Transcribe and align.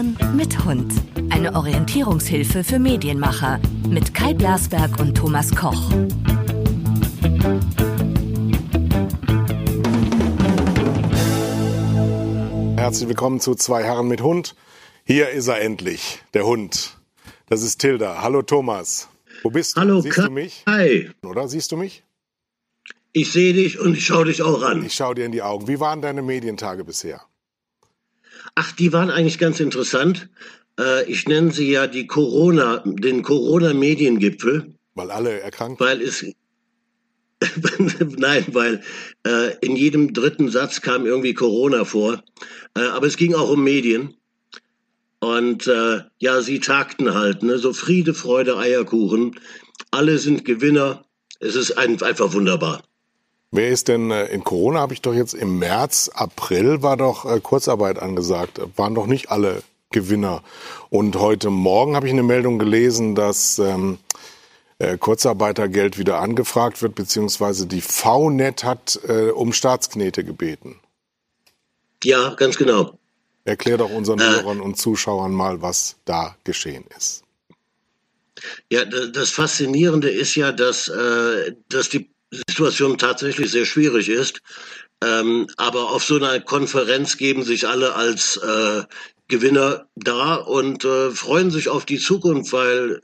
Herren 0.00 0.16
mit 0.34 0.64
Hund. 0.64 0.94
Eine 1.28 1.54
Orientierungshilfe 1.54 2.64
für 2.64 2.78
Medienmacher 2.78 3.60
mit 3.86 4.14
Kai 4.14 4.32
Blasberg 4.32 4.98
und 4.98 5.14
Thomas 5.14 5.54
Koch. 5.54 5.90
Herzlich 12.78 13.08
willkommen 13.10 13.40
zu 13.40 13.54
Zwei 13.54 13.84
Herren 13.84 14.08
mit 14.08 14.22
Hund. 14.22 14.54
Hier 15.04 15.28
ist 15.28 15.48
er 15.48 15.60
endlich, 15.60 16.22
der 16.32 16.46
Hund. 16.46 16.96
Das 17.50 17.62
ist 17.62 17.78
Tilda. 17.78 18.22
Hallo 18.22 18.40
Thomas. 18.40 19.10
Wo 19.42 19.50
bist 19.50 19.76
du? 19.76 19.82
Hallo 19.82 20.00
Siehst 20.00 20.16
Kai. 20.16 20.24
du 20.24 20.30
mich? 20.30 20.64
Hi. 20.66 21.10
Oder 21.22 21.46
siehst 21.46 21.72
du 21.72 21.76
mich? 21.76 22.04
Ich 23.12 23.32
sehe 23.32 23.52
dich 23.52 23.78
und 23.78 23.98
ich 23.98 24.06
schaue 24.06 24.24
dich 24.24 24.40
auch 24.40 24.62
an. 24.62 24.82
Ich 24.82 24.94
schaue 24.94 25.14
dir 25.14 25.26
in 25.26 25.32
die 25.32 25.42
Augen. 25.42 25.68
Wie 25.68 25.78
waren 25.78 26.00
deine 26.00 26.22
Medientage 26.22 26.84
bisher? 26.84 27.20
Ach, 28.62 28.72
die 28.72 28.92
waren 28.92 29.08
eigentlich 29.08 29.38
ganz 29.38 29.58
interessant. 29.58 30.28
Äh, 30.78 31.10
ich 31.10 31.26
nenne 31.26 31.50
sie 31.50 31.70
ja 31.70 31.86
die 31.86 32.06
Corona, 32.06 32.82
den 32.84 33.22
Corona-Mediengipfel, 33.22 34.74
Weil 34.94 35.10
alle 35.10 35.40
erkrankt 35.40 35.80
weil 35.80 36.02
es 36.02 36.26
Nein, 38.18 38.44
weil 38.48 38.82
äh, 39.26 39.56
in 39.62 39.76
jedem 39.76 40.12
dritten 40.12 40.50
Satz 40.50 40.82
kam 40.82 41.06
irgendwie 41.06 41.32
Corona 41.32 41.86
vor. 41.86 42.22
Äh, 42.76 42.82
aber 42.82 43.06
es 43.06 43.16
ging 43.16 43.34
auch 43.34 43.48
um 43.48 43.64
Medien. 43.64 44.12
Und 45.20 45.66
äh, 45.66 46.02
ja, 46.18 46.42
sie 46.42 46.60
tagten 46.60 47.14
halt, 47.14 47.42
ne? 47.42 47.56
so 47.56 47.72
Friede, 47.72 48.12
Freude, 48.12 48.58
Eierkuchen. 48.58 49.40
Alle 49.90 50.18
sind 50.18 50.44
Gewinner. 50.44 51.06
Es 51.38 51.54
ist 51.54 51.78
ein, 51.78 52.02
einfach 52.02 52.34
wunderbar. 52.34 52.82
Wer 53.52 53.68
ist 53.68 53.88
denn 53.88 54.10
äh, 54.10 54.26
in 54.26 54.44
Corona? 54.44 54.80
Habe 54.80 54.94
ich 54.94 55.02
doch 55.02 55.14
jetzt 55.14 55.34
im 55.34 55.58
März, 55.58 56.10
April 56.14 56.82
war 56.82 56.96
doch 56.96 57.24
äh, 57.24 57.40
Kurzarbeit 57.40 57.98
angesagt. 57.98 58.60
Waren 58.76 58.94
doch 58.94 59.06
nicht 59.06 59.30
alle 59.30 59.62
Gewinner. 59.90 60.42
Und 60.88 61.16
heute 61.16 61.50
Morgen 61.50 61.96
habe 61.96 62.06
ich 62.06 62.12
eine 62.12 62.22
Meldung 62.22 62.60
gelesen, 62.60 63.16
dass 63.16 63.58
ähm, 63.58 63.98
äh, 64.78 64.96
Kurzarbeitergeld 64.96 65.98
wieder 65.98 66.20
angefragt 66.20 66.80
wird, 66.80 66.94
beziehungsweise 66.94 67.66
die 67.66 67.80
VNet 67.80 68.62
hat 68.62 69.00
äh, 69.08 69.30
um 69.30 69.52
Staatsknete 69.52 70.22
gebeten. 70.22 70.78
Ja, 72.04 72.34
ganz 72.34 72.56
genau. 72.56 72.96
Erklär 73.44 73.78
doch 73.78 73.90
unseren 73.90 74.20
Äh. 74.20 74.24
Hörern 74.26 74.60
und 74.60 74.76
Zuschauern 74.78 75.32
mal, 75.32 75.60
was 75.60 75.96
da 76.04 76.36
geschehen 76.44 76.84
ist. 76.96 77.24
Ja, 78.70 78.84
da- 78.84 79.06
das 79.06 79.30
Faszinierende 79.30 80.08
ist 80.08 80.36
ja, 80.36 80.52
dass, 80.52 80.86
äh, 80.86 81.52
dass 81.68 81.88
die 81.88 82.08
Situation 82.30 82.98
tatsächlich 82.98 83.50
sehr 83.50 83.66
schwierig 83.66 84.08
ist. 84.08 84.40
Ähm, 85.02 85.46
aber 85.56 85.90
auf 85.90 86.04
so 86.04 86.16
einer 86.16 86.40
Konferenz 86.40 87.16
geben 87.16 87.42
sich 87.42 87.66
alle 87.66 87.94
als 87.94 88.36
äh, 88.36 88.82
Gewinner 89.28 89.86
da 89.94 90.34
und 90.34 90.84
äh, 90.84 91.10
freuen 91.10 91.50
sich 91.50 91.68
auf 91.68 91.86
die 91.86 91.98
Zukunft, 91.98 92.52
weil 92.52 93.00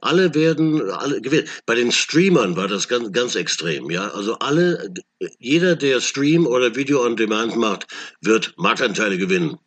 alle 0.00 0.34
werden 0.34 0.90
alle 0.90 1.20
gewinnen. 1.20 1.48
Bei 1.66 1.74
den 1.74 1.90
Streamern 1.90 2.54
war 2.56 2.68
das 2.68 2.86
ganz, 2.86 3.10
ganz 3.12 3.34
extrem, 3.34 3.90
ja. 3.90 4.08
Also 4.08 4.38
alle, 4.38 4.92
jeder, 5.38 5.74
der 5.76 6.00
Stream 6.00 6.46
oder 6.46 6.76
Video 6.76 7.04
on 7.04 7.16
Demand 7.16 7.56
macht, 7.56 7.86
wird 8.20 8.54
Marktanteile 8.56 9.18
gewinnen. 9.18 9.58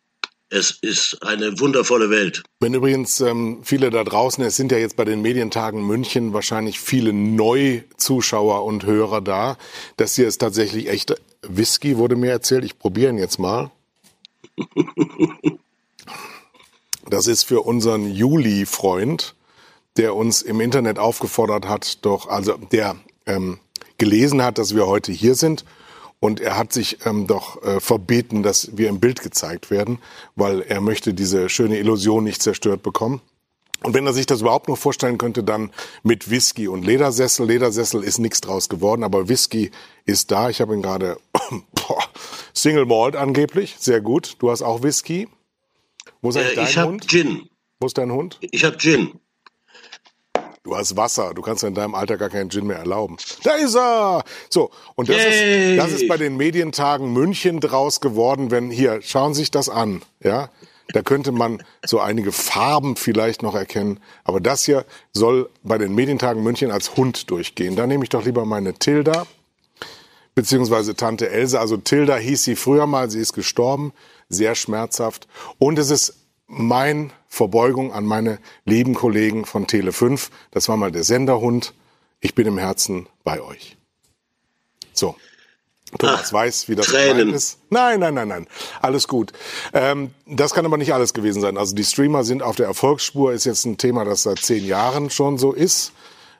Es 0.54 0.70
ist 0.82 1.20
eine 1.20 1.58
wundervolle 1.58 2.10
Welt. 2.10 2.44
Wenn 2.60 2.74
übrigens 2.74 3.20
ähm, 3.20 3.62
viele 3.64 3.90
da 3.90 4.04
draußen, 4.04 4.44
es 4.44 4.54
sind 4.54 4.70
ja 4.70 4.78
jetzt 4.78 4.94
bei 4.94 5.04
den 5.04 5.20
Medientagen 5.20 5.84
München 5.84 6.32
wahrscheinlich 6.32 6.78
viele 6.78 7.12
Neuzuschauer 7.12 8.64
und 8.64 8.86
Hörer 8.86 9.20
da. 9.20 9.58
Das 9.96 10.14
hier 10.14 10.28
ist 10.28 10.38
tatsächlich 10.38 10.88
echter 10.88 11.16
Whisky, 11.42 11.98
wurde 11.98 12.14
mir 12.14 12.30
erzählt. 12.30 12.64
Ich 12.64 12.78
probiere 12.78 13.10
ihn 13.10 13.18
jetzt 13.18 13.38
mal. 13.38 13.72
Das 17.10 17.26
ist 17.26 17.42
für 17.42 17.60
unseren 17.60 18.10
Juli-Freund, 18.10 19.34
der 19.98 20.16
uns 20.16 20.40
im 20.40 20.58
Internet 20.62 20.98
aufgefordert 20.98 21.68
hat, 21.68 21.98
doch, 22.00 22.28
also 22.28 22.56
der 22.72 22.96
ähm, 23.26 23.58
gelesen 23.98 24.42
hat, 24.42 24.56
dass 24.56 24.74
wir 24.74 24.86
heute 24.86 25.12
hier 25.12 25.34
sind. 25.34 25.66
Und 26.24 26.40
er 26.40 26.56
hat 26.56 26.72
sich 26.72 27.04
ähm, 27.04 27.26
doch 27.26 27.62
äh, 27.62 27.80
verbeten, 27.80 28.42
dass 28.42 28.78
wir 28.78 28.88
im 28.88 28.98
Bild 28.98 29.20
gezeigt 29.20 29.70
werden, 29.70 29.98
weil 30.36 30.62
er 30.62 30.80
möchte 30.80 31.12
diese 31.12 31.50
schöne 31.50 31.78
Illusion 31.78 32.24
nicht 32.24 32.40
zerstört 32.40 32.82
bekommen. 32.82 33.20
Und 33.82 33.92
wenn 33.92 34.06
er 34.06 34.14
sich 34.14 34.24
das 34.24 34.40
überhaupt 34.40 34.66
noch 34.68 34.78
vorstellen 34.78 35.18
könnte, 35.18 35.44
dann 35.44 35.70
mit 36.02 36.30
Whisky 36.30 36.66
und 36.66 36.86
Ledersessel. 36.86 37.46
Ledersessel 37.46 38.02
ist 38.02 38.20
nichts 38.20 38.40
draus 38.40 38.70
geworden, 38.70 39.04
aber 39.04 39.28
Whisky 39.28 39.70
ist 40.06 40.30
da. 40.30 40.48
Ich 40.48 40.62
habe 40.62 40.72
ihn 40.72 40.80
gerade 40.80 41.18
Single 42.54 42.86
Malt 42.86 43.16
angeblich, 43.16 43.76
sehr 43.78 44.00
gut. 44.00 44.36
Du 44.38 44.50
hast 44.50 44.62
auch 44.62 44.82
Whisky. 44.82 45.28
Wo 46.22 46.30
ist 46.30 46.38
eigentlich 46.38 46.52
Äh, 46.52 46.56
dein 46.56 46.68
ich 46.70 46.78
habe 46.78 46.92
Hund? 46.92 47.06
Gin. 47.06 47.50
Wo 47.80 47.86
ist 47.86 47.98
dein 47.98 48.10
Hund? 48.10 48.38
Ich 48.40 48.64
habe 48.64 48.78
Gin. 48.78 49.20
Du 50.64 50.74
hast 50.74 50.96
Wasser. 50.96 51.34
Du 51.34 51.42
kannst 51.42 51.62
ja 51.62 51.68
in 51.68 51.74
deinem 51.74 51.94
Alter 51.94 52.16
gar 52.16 52.30
keinen 52.30 52.48
Gin 52.50 52.66
mehr 52.66 52.78
erlauben. 52.78 53.18
Da 53.42 53.52
ist 53.52 53.74
er! 53.74 54.24
So, 54.48 54.70
und 54.94 55.10
das 55.10 55.16
Yay! 55.16 55.76
ist, 55.76 55.84
das 55.84 55.92
ist 55.92 56.08
bei 56.08 56.16
den 56.16 56.38
Medientagen 56.38 57.12
München 57.12 57.60
draus 57.60 58.00
geworden, 58.00 58.50
wenn, 58.50 58.70
hier, 58.70 59.02
schauen 59.02 59.34
Sie 59.34 59.42
sich 59.42 59.50
das 59.50 59.68
an, 59.68 60.00
ja? 60.20 60.48
Da 60.92 61.02
könnte 61.02 61.32
man 61.32 61.62
so 61.84 62.00
einige 62.00 62.32
Farben 62.32 62.96
vielleicht 62.96 63.42
noch 63.42 63.54
erkennen. 63.54 64.00
Aber 64.24 64.40
das 64.40 64.64
hier 64.64 64.86
soll 65.12 65.50
bei 65.62 65.76
den 65.76 65.94
Medientagen 65.94 66.42
München 66.42 66.70
als 66.70 66.96
Hund 66.96 67.30
durchgehen. 67.30 67.76
Da 67.76 67.86
nehme 67.86 68.04
ich 68.04 68.10
doch 68.10 68.24
lieber 68.24 68.44
meine 68.46 68.74
Tilda, 68.74 69.26
beziehungsweise 70.34 70.94
Tante 70.94 71.28
Else. 71.30 71.60
Also 71.60 71.76
Tilda 71.76 72.16
hieß 72.16 72.42
sie 72.42 72.56
früher 72.56 72.86
mal, 72.86 73.10
sie 73.10 73.20
ist 73.20 73.34
gestorben, 73.34 73.92
sehr 74.28 74.54
schmerzhaft. 74.54 75.26
Und 75.58 75.78
es 75.78 75.90
ist 75.90 76.23
mein 76.46 77.12
Verbeugung 77.28 77.92
an 77.92 78.04
meine 78.04 78.38
lieben 78.64 78.94
Kollegen 78.94 79.44
von 79.44 79.66
Tele 79.66 79.92
5. 79.92 80.30
Das 80.50 80.68
war 80.68 80.76
mal 80.76 80.92
der 80.92 81.04
Senderhund. 81.04 81.74
Ich 82.20 82.34
bin 82.34 82.46
im 82.46 82.58
Herzen 82.58 83.08
bei 83.22 83.40
euch. 83.40 83.76
So. 84.92 85.16
Thomas 85.98 86.28
Ach, 86.28 86.32
weiß, 86.32 86.68
wie 86.68 86.74
das 86.74 86.90
gemeint 86.90 87.34
ist. 87.34 87.58
Nein, 87.70 88.00
nein, 88.00 88.14
nein, 88.14 88.28
nein. 88.28 88.46
Alles 88.82 89.06
gut. 89.06 89.32
Ähm, 89.72 90.12
das 90.26 90.52
kann 90.52 90.66
aber 90.66 90.76
nicht 90.76 90.92
alles 90.92 91.14
gewesen 91.14 91.40
sein. 91.40 91.56
Also 91.56 91.74
die 91.74 91.84
Streamer 91.84 92.24
sind 92.24 92.42
auf 92.42 92.56
der 92.56 92.66
Erfolgsspur, 92.66 93.32
ist 93.32 93.44
jetzt 93.44 93.64
ein 93.64 93.78
Thema, 93.78 94.04
das 94.04 94.24
seit 94.24 94.40
zehn 94.40 94.64
Jahren 94.64 95.10
schon 95.10 95.38
so 95.38 95.52
ist. 95.52 95.92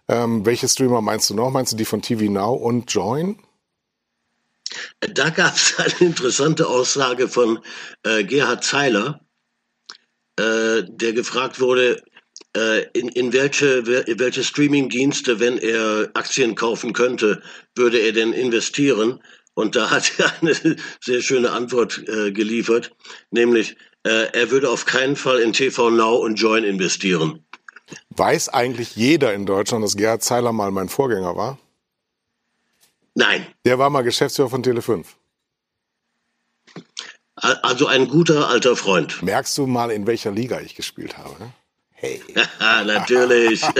Ähm, 0.08 0.44
welche 0.44 0.68
Streamer 0.68 1.00
meinst 1.00 1.30
du 1.30 1.34
noch? 1.34 1.50
Meinst 1.50 1.72
du 1.72 1.76
die 1.76 1.84
von 1.84 2.02
TV 2.02 2.30
Now 2.30 2.54
und 2.54 2.92
Join? 2.92 3.38
Da 5.00 5.30
gab 5.30 5.54
es 5.54 5.74
eine 5.78 6.08
interessante 6.08 6.66
Aussage 6.66 7.28
von 7.28 7.60
äh, 8.02 8.24
Gerhard 8.24 8.64
Zeiler, 8.64 9.20
äh, 10.38 10.82
der 10.86 11.12
gefragt 11.12 11.60
wurde, 11.60 12.02
äh, 12.56 12.84
in, 12.92 13.08
in 13.08 13.32
welche, 13.32 13.82
wel- 13.86 14.18
welche 14.18 14.42
Streaming-Dienste, 14.44 15.40
wenn 15.40 15.58
er 15.58 16.10
Aktien 16.14 16.54
kaufen 16.54 16.92
könnte, 16.92 17.42
würde 17.74 17.98
er 17.98 18.12
denn 18.12 18.32
investieren? 18.32 19.22
Und 19.54 19.76
da 19.76 19.90
hat 19.90 20.12
er 20.18 20.32
eine 20.42 20.76
sehr 21.00 21.20
schöne 21.22 21.50
Antwort 21.52 22.02
äh, 22.08 22.32
geliefert, 22.32 22.90
nämlich 23.30 23.76
äh, 24.04 24.26
er 24.32 24.50
würde 24.50 24.68
auf 24.70 24.84
keinen 24.84 25.16
Fall 25.16 25.38
in 25.40 25.52
TV 25.52 25.90
Now 25.90 26.16
und 26.16 26.34
Join 26.36 26.64
investieren. 26.64 27.44
Weiß 28.10 28.48
eigentlich 28.48 28.96
jeder 28.96 29.32
in 29.34 29.46
Deutschland, 29.46 29.84
dass 29.84 29.96
Gerhard 29.96 30.22
Zeiler 30.22 30.52
mal 30.52 30.70
mein 30.70 30.88
Vorgänger 30.88 31.36
war? 31.36 31.58
Nein, 33.14 33.46
Der 33.64 33.78
war 33.78 33.90
mal 33.90 34.02
Geschäftsführer 34.02 34.48
von 34.50 34.62
Tele 34.62 34.82
5. 34.82 35.06
a- 35.06 35.23
also 37.62 37.86
ein 37.86 38.08
guter 38.08 38.48
alter 38.48 38.76
Freund. 38.76 39.22
Merkst 39.22 39.56
du 39.58 39.66
mal, 39.66 39.90
in 39.90 40.06
welcher 40.06 40.30
Liga 40.30 40.60
ich 40.60 40.74
gespielt 40.74 41.18
habe? 41.18 41.34
ne? 41.38 41.52
Hey. 41.92 42.20
Natürlich. 42.86 43.62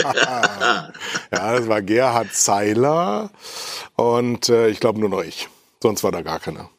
Ja, 1.33 1.57
das 1.57 1.69
war 1.69 1.83
Gerhard 1.83 2.33
Zeiler 2.33 3.31
und 3.97 4.49
äh, 4.49 4.69
ich 4.69 4.81
glaube 4.81 5.01
nur 5.01 5.09
noch 5.09 5.23
ich. 5.23 5.49
Sonst 5.83 6.05
war 6.05 6.13
da 6.13 6.23
gar 6.23 6.39
keiner. 6.41 6.71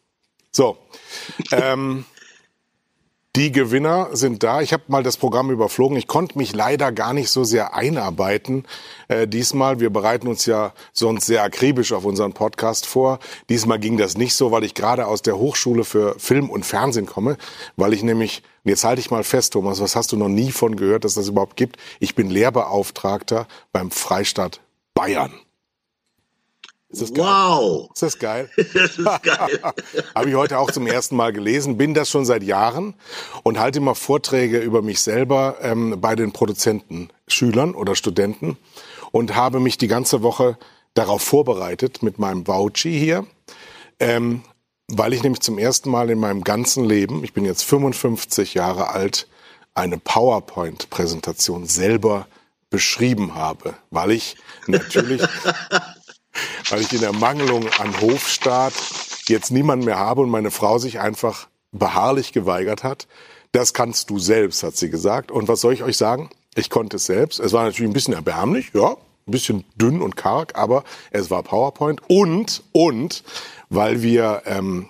So, 0.51 0.77
ähm, 1.51 2.06
die 3.36 3.52
Gewinner 3.52 4.10
sind 4.14 4.44
da. 4.44 4.62
Ich 4.62 4.72
habe 4.72 4.84
mal 4.88 5.04
das 5.04 5.18
Programm 5.18 5.52
überflogen. 5.52 5.98
Ich 5.98 6.08
konnte 6.08 6.38
mich 6.38 6.54
leider 6.54 6.94
gar 6.94 7.14
nicht 7.14 7.30
so 7.30 7.44
sehr 7.44 7.76
einarbeiten. 7.76 8.66
Äh, 9.10 9.28
diesmal, 9.28 9.82
wir 9.82 9.90
bereiten 9.90 10.28
uns 10.28 10.46
ja 10.46 10.74
sonst 10.94 11.26
sehr 11.26 11.44
akribisch 11.44 11.92
auf 11.92 12.06
unseren 12.06 12.32
Podcast 12.32 12.86
vor. 12.86 13.20
Diesmal 13.50 13.80
ging 13.80 13.98
das 13.98 14.18
nicht 14.18 14.36
so, 14.36 14.52
weil 14.52 14.64
ich 14.64 14.74
gerade 14.74 15.08
aus 15.08 15.22
der 15.22 15.38
Hochschule 15.38 15.84
für 15.84 16.18
Film 16.18 16.50
und 16.50 16.66
Fernsehen 16.66 17.06
komme, 17.08 17.38
weil 17.76 17.94
ich 17.94 18.04
nämlich, 18.04 18.42
jetzt 18.64 18.86
halte 18.86 19.02
ich 19.02 19.12
mal 19.12 19.26
fest, 19.26 19.54
Thomas, 19.54 19.82
was 19.82 19.98
hast 19.98 20.14
du 20.14 20.18
noch 20.18 20.30
nie 20.30 20.52
von 20.52 20.78
gehört, 20.78 21.04
dass 21.04 21.16
das 21.16 21.28
überhaupt 21.28 21.58
gibt? 21.58 21.78
Ich 22.00 22.16
bin 22.16 22.30
Lehrbeauftragter 22.30 23.48
beim 23.74 23.92
Freistaat 23.92 24.62
Bayern. 24.94 25.34
Ist 26.95 27.01
das 27.01 27.13
geil? 27.13 27.25
wow, 27.25 27.89
Ist 27.94 28.03
das 28.03 28.19
geil? 28.19 28.50
das 28.74 28.97
ist 28.97 29.24
geil. 29.24 29.59
Habe 30.15 30.30
ich 30.30 30.36
heute 30.36 30.59
auch 30.59 30.71
zum 30.71 30.88
ersten 30.88 31.18
Mal 31.18 31.33
gelesen, 31.33 31.75
bin 31.77 31.94
das 31.94 32.09
schon 32.09 32.24
seit 32.24 32.42
Jahren 32.42 32.94
und 33.44 33.59
halte 33.59 33.80
immer 33.80 33.95
Vorträge 33.95 34.59
über 34.59 34.81
mich 34.81 35.01
selber 35.01 35.57
ähm, 35.62 35.97
bei 36.00 36.15
den 36.15 36.31
Produzenten, 36.31 37.09
Schülern 37.27 37.75
oder 37.75 37.95
Studenten 37.95 38.57
und 39.12 39.36
habe 39.36 39.59
mich 39.59 39.77
die 39.77 39.89
ganze 39.89 40.24
Woche 40.24 40.57
darauf 40.94 41.21
vorbereitet 41.21 42.01
mit 42.01 42.18
meinem 42.18 42.47
Vouchi 42.47 42.98
hier, 42.98 43.25
ähm, 44.00 44.44
weil 44.88 45.12
ich 45.12 45.21
nämlich 45.21 45.41
zum 45.41 45.57
ersten 45.57 45.89
Mal 45.89 46.09
in 46.09 46.19
meinem 46.19 46.45
ganzen 46.45 46.86
Leben, 46.86 47.25
ich 47.25 47.33
bin 47.33 47.44
jetzt 47.44 47.63
55 47.63 48.53
Jahre 48.53 48.91
alt, 48.91 49.27
eine 49.74 49.98
PowerPoint-Präsentation 49.98 51.65
selber 51.65 52.27
beschrieben 52.69 53.36
habe, 53.36 53.74
weil 53.91 54.12
ich 54.12 54.38
natürlich, 54.68 55.21
weil 56.70 56.82
ich 56.82 56.94
in 56.94 57.02
der 57.02 57.14
Mangelung 57.14 57.68
an 57.80 58.02
Hofstaat 58.02 58.74
jetzt 59.28 59.52
niemanden 59.52 59.86
mehr 59.86 60.00
habe 60.00 60.22
und 60.22 60.30
meine 60.30 60.52
Frau 60.52 60.78
sich 60.78 61.00
einfach 61.00 61.48
beharrlich 61.72 62.32
geweigert 62.32 62.84
hat. 62.84 63.08
Das 63.52 63.74
kannst 63.74 64.10
du 64.10 64.20
selbst, 64.20 64.64
hat 64.64 64.76
sie 64.76 64.90
gesagt. 64.90 65.32
Und 65.32 65.48
was 65.48 65.62
soll 65.62 65.74
ich 65.74 65.84
euch 65.84 65.98
sagen? 65.98 66.30
Ich 66.56 66.70
konnte 66.70 66.98
es 66.98 67.06
selbst. 67.06 67.40
Es 67.40 67.54
war 67.54 67.64
natürlich 67.64 67.90
ein 67.90 67.94
bisschen 67.94 68.14
erbärmlich, 68.14 68.72
ja, 68.74 68.92
ein 69.28 69.32
bisschen 69.32 69.66
dünn 69.76 70.02
und 70.02 70.16
karg, 70.16 70.58
aber 70.58 70.84
es 71.12 71.32
war 71.32 71.44
PowerPoint 71.44 72.02
und 72.08 72.64
und 72.72 73.24
weil 73.70 74.02
wir 74.02 74.44
ähm, 74.46 74.88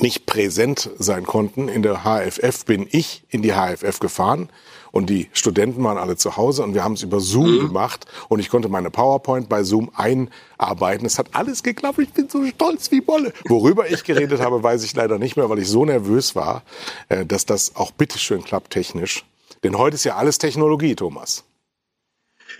nicht 0.00 0.26
präsent 0.26 0.90
sein 0.98 1.24
konnten 1.24 1.68
in 1.68 1.82
der 1.82 2.04
HFF, 2.04 2.64
bin 2.64 2.86
ich 2.90 3.24
in 3.28 3.42
die 3.42 3.52
HFF 3.52 3.98
gefahren 4.00 4.48
und 4.96 5.10
die 5.10 5.28
Studenten 5.32 5.84
waren 5.84 5.98
alle 5.98 6.16
zu 6.16 6.36
Hause 6.36 6.62
und 6.62 6.72
wir 6.72 6.82
haben 6.82 6.94
es 6.94 7.02
über 7.02 7.20
Zoom 7.20 7.54
mhm. 7.54 7.66
gemacht 7.66 8.06
und 8.28 8.40
ich 8.40 8.48
konnte 8.48 8.68
meine 8.68 8.90
PowerPoint 8.90 9.48
bei 9.48 9.62
Zoom 9.62 9.90
einarbeiten. 9.94 11.06
Es 11.06 11.18
hat 11.18 11.28
alles 11.32 11.62
geklappt. 11.62 11.98
Ich 11.98 12.12
bin 12.12 12.28
so 12.28 12.44
stolz 12.46 12.90
wie 12.90 13.00
Bolle. 13.00 13.32
Worüber 13.44 13.90
ich 13.90 14.04
geredet 14.04 14.40
habe, 14.40 14.62
weiß 14.62 14.84
ich 14.84 14.94
leider 14.94 15.18
nicht 15.18 15.36
mehr, 15.36 15.50
weil 15.50 15.58
ich 15.58 15.68
so 15.68 15.84
nervös 15.84 16.34
war, 16.34 16.62
äh, 17.10 17.26
dass 17.26 17.44
das 17.44 17.76
auch 17.76 17.90
bitteschön 17.90 18.42
klappt 18.42 18.72
technisch. 18.72 19.24
Denn 19.62 19.76
heute 19.76 19.96
ist 19.96 20.04
ja 20.04 20.16
alles 20.16 20.38
Technologie, 20.38 20.94
Thomas. 20.94 21.44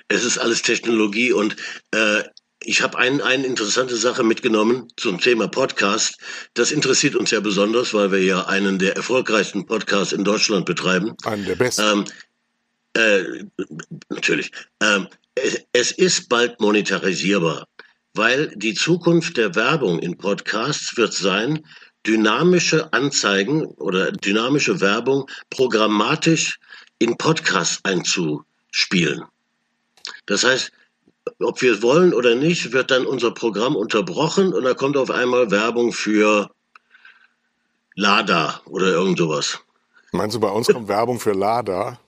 Es 0.09 0.25
ist 0.25 0.39
alles 0.39 0.63
Technologie 0.63 1.33
und 1.33 1.57
äh, 1.93 2.23
ich 2.67 2.83
habe 2.83 2.99
ein, 2.99 3.21
eine 3.21 3.47
interessante 3.47 3.97
Sache 3.97 4.25
mitgenommen 4.25 4.89
zum 4.97 5.21
Thema 5.21 5.47
Podcast. 5.47 6.19
Das 6.55 6.73
interessiert 6.73 7.15
uns 7.15 7.31
ja 7.31 7.39
besonders, 7.39 7.95
weil 7.95 8.11
wir 8.11 8.23
ja 8.23 8.47
einen 8.47 8.79
der 8.79 8.97
erfolgreichsten 8.97 9.67
Podcasts 9.67 10.13
in 10.13 10.25
Deutschland 10.25 10.67
betreiben. 10.67 11.15
Einen 11.25 11.45
der 11.45 11.55
besten. 11.55 11.83
Ähm, 11.83 12.05
äh, 12.95 13.45
natürlich. 14.09 14.51
Ähm, 14.83 15.07
es, 15.37 15.65
es 15.73 15.93
ist 15.93 16.29
bald 16.29 16.61
monetarisierbar, 16.61 17.69
weil 18.15 18.53
die 18.57 18.75
Zukunft 18.75 19.37
der 19.37 19.55
Werbung 19.55 20.01
in 20.01 20.19
Podcasts 20.19 20.97
wird 20.97 21.13
sein, 21.13 21.65
dynamische 22.05 22.93
Anzeigen 22.93 23.65
oder 23.65 24.11
dynamische 24.11 24.81
Werbung 24.81 25.29
programmatisch 25.51 26.59
in 26.99 27.17
Podcasts 27.17 27.79
einzuspielen. 27.85 29.23
Das 30.27 30.43
heißt, 30.43 30.73
ob 31.41 31.61
wir 31.63 31.75
es 31.75 31.83
wollen 31.83 32.15
oder 32.15 32.35
nicht, 32.35 32.73
wird 32.73 32.91
dann 32.91 33.07
unser 33.07 33.31
Programm 33.31 33.77
unterbrochen 33.77 34.53
und 34.53 34.65
da 34.65 34.75
kommt 34.75 34.97
auf 34.97 35.11
einmal 35.11 35.51
Werbung 35.51 35.93
für 35.93 36.51
Lada 37.95 38.61
oder 38.67 38.89
irgend 38.89 39.19
sowas. 39.19 39.59
Meinst 40.13 40.37
du, 40.37 40.41
bei 40.41 40.49
uns 40.49 40.69
kommt 40.69 40.89
Werbung 40.89 41.21
für 41.21 41.33
Lada? 41.33 41.99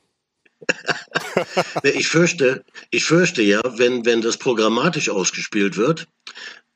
ich 1.82 2.08
fürchte, 2.08 2.64
ich 2.90 3.04
fürchte 3.04 3.42
ja, 3.42 3.60
wenn, 3.76 4.04
wenn 4.04 4.20
das 4.20 4.36
programmatisch 4.36 5.08
ausgespielt 5.08 5.76
wird, 5.76 6.08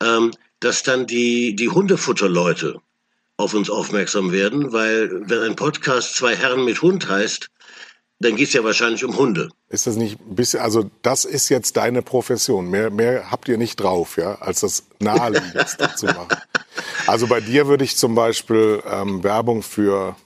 ähm, 0.03 0.33
dass 0.61 0.83
dann 0.83 1.07
die, 1.07 1.57
die 1.57 1.69
Hundefutterleute 1.69 2.81
auf 3.37 3.55
uns 3.55 3.71
aufmerksam 3.71 4.31
werden, 4.31 4.73
weil 4.73 5.29
wenn 5.29 5.41
ein 5.41 5.57
Podcast 5.57 6.15
zwei 6.15 6.37
Herren 6.37 6.65
mit 6.65 6.81
Hund 6.83 7.09
heißt, 7.09 7.51
dann 8.23 8.37
geht 8.37 8.49
es 8.49 8.53
ja 8.55 8.65
wahrscheinlich 8.65 9.05
um 9.05 9.17
Hunde. 9.17 9.51
Ist 9.69 9.87
das 9.87 9.97
nicht 9.97 10.21
ein 10.21 10.35
bisschen, 10.35 10.61
also 10.61 10.91
das 11.03 11.25
ist 11.25 11.49
jetzt 11.49 11.77
deine 11.77 12.03
Profession. 12.03 12.69
Mehr, 12.69 12.91
mehr 12.91 13.31
habt 13.31 13.49
ihr 13.49 13.59
nicht 13.59 13.77
drauf, 13.77 14.17
ja, 14.17 14.37
als 14.37 14.61
das 14.61 14.85
Naheliegendste 15.01 15.91
zu 15.97 16.07
machen. 16.07 16.29
Also 17.07 17.27
bei 17.27 17.41
dir 17.41 17.67
würde 17.67 17.85
ich 17.85 17.97
zum 17.97 18.15
Beispiel 18.15 18.83
ähm, 18.91 19.23
Werbung 19.23 19.63
für 19.63 20.17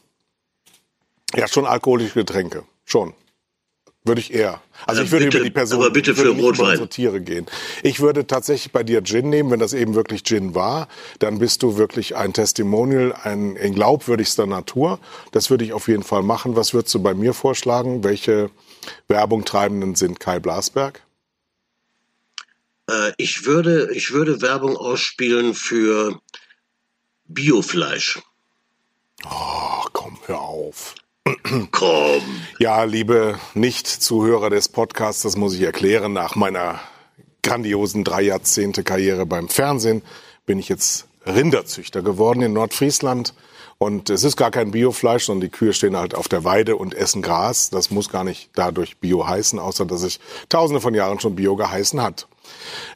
ja 1.34 1.48
schon 1.48 1.66
alkoholische 1.66 2.14
Getränke. 2.14 2.64
Schon. 2.84 3.14
Würde 4.06 4.20
ich 4.20 4.32
eher. 4.32 4.62
Also 4.86 5.02
ich 5.02 5.10
würde 5.10 5.24
bitte, 5.24 5.38
über 5.38 5.44
die 5.44 5.50
Person, 5.50 5.80
aber 5.80 5.90
bitte 5.90 6.14
für 6.14 6.28
Rotwein. 6.28 6.76
Über 6.76 6.88
Tiere 6.88 7.20
gehen. 7.20 7.46
Ich 7.82 7.98
würde 7.98 8.24
tatsächlich 8.24 8.70
bei 8.72 8.84
dir 8.84 9.02
Gin 9.02 9.30
nehmen, 9.30 9.50
wenn 9.50 9.58
das 9.58 9.72
eben 9.72 9.96
wirklich 9.96 10.22
Gin 10.22 10.54
war, 10.54 10.86
dann 11.18 11.40
bist 11.40 11.64
du 11.64 11.76
wirklich 11.76 12.14
ein 12.14 12.32
Testimonial, 12.32 13.12
ein 13.24 13.56
in 13.56 13.74
glaubwürdigster 13.74 14.46
Natur. 14.46 15.00
Das 15.32 15.50
würde 15.50 15.64
ich 15.64 15.72
auf 15.72 15.88
jeden 15.88 16.04
Fall 16.04 16.22
machen. 16.22 16.54
Was 16.54 16.72
würdest 16.72 16.94
du 16.94 17.02
bei 17.02 17.14
mir 17.14 17.34
vorschlagen? 17.34 18.04
Welche 18.04 18.50
Werbung 19.08 19.44
treibenden 19.44 19.96
sind 19.96 20.20
Kai 20.20 20.38
Blasberg? 20.38 21.02
Äh, 22.88 23.12
ich 23.16 23.44
würde, 23.44 23.90
ich 23.92 24.12
würde 24.12 24.40
Werbung 24.40 24.76
ausspielen 24.76 25.52
für 25.54 26.20
Biofleisch. 27.24 28.20
Oh, 29.24 29.82
komm, 29.92 30.16
hör 30.26 30.40
auf. 30.40 30.94
Komm. 31.72 32.22
Ja, 32.58 32.84
liebe 32.84 33.38
Nicht-Zuhörer 33.54 34.50
des 34.50 34.68
Podcasts, 34.68 35.22
das 35.22 35.36
muss 35.36 35.54
ich 35.54 35.62
erklären. 35.62 36.12
Nach 36.12 36.36
meiner 36.36 36.80
grandiosen 37.42 38.04
drei 38.04 38.22
Jahrzehnte 38.22 38.84
Karriere 38.84 39.26
beim 39.26 39.48
Fernsehen 39.48 40.02
bin 40.46 40.58
ich 40.58 40.68
jetzt 40.68 41.06
Rinderzüchter 41.26 42.02
geworden 42.02 42.42
in 42.42 42.52
Nordfriesland. 42.52 43.34
Und 43.78 44.08
es 44.08 44.24
ist 44.24 44.36
gar 44.36 44.50
kein 44.50 44.70
Biofleisch, 44.70 45.24
sondern 45.24 45.50
die 45.50 45.56
Kühe 45.56 45.72
stehen 45.72 45.96
halt 45.96 46.14
auf 46.14 46.28
der 46.28 46.44
Weide 46.44 46.76
und 46.76 46.94
essen 46.94 47.22
Gras. 47.22 47.70
Das 47.70 47.90
muss 47.90 48.08
gar 48.08 48.24
nicht 48.24 48.50
dadurch 48.54 48.96
Bio 48.98 49.26
heißen, 49.26 49.58
außer 49.58 49.84
dass 49.84 50.02
es 50.02 50.18
tausende 50.48 50.80
von 50.80 50.94
Jahren 50.94 51.20
schon 51.20 51.36
Bio 51.36 51.56
geheißen 51.56 52.00
hat. 52.00 52.26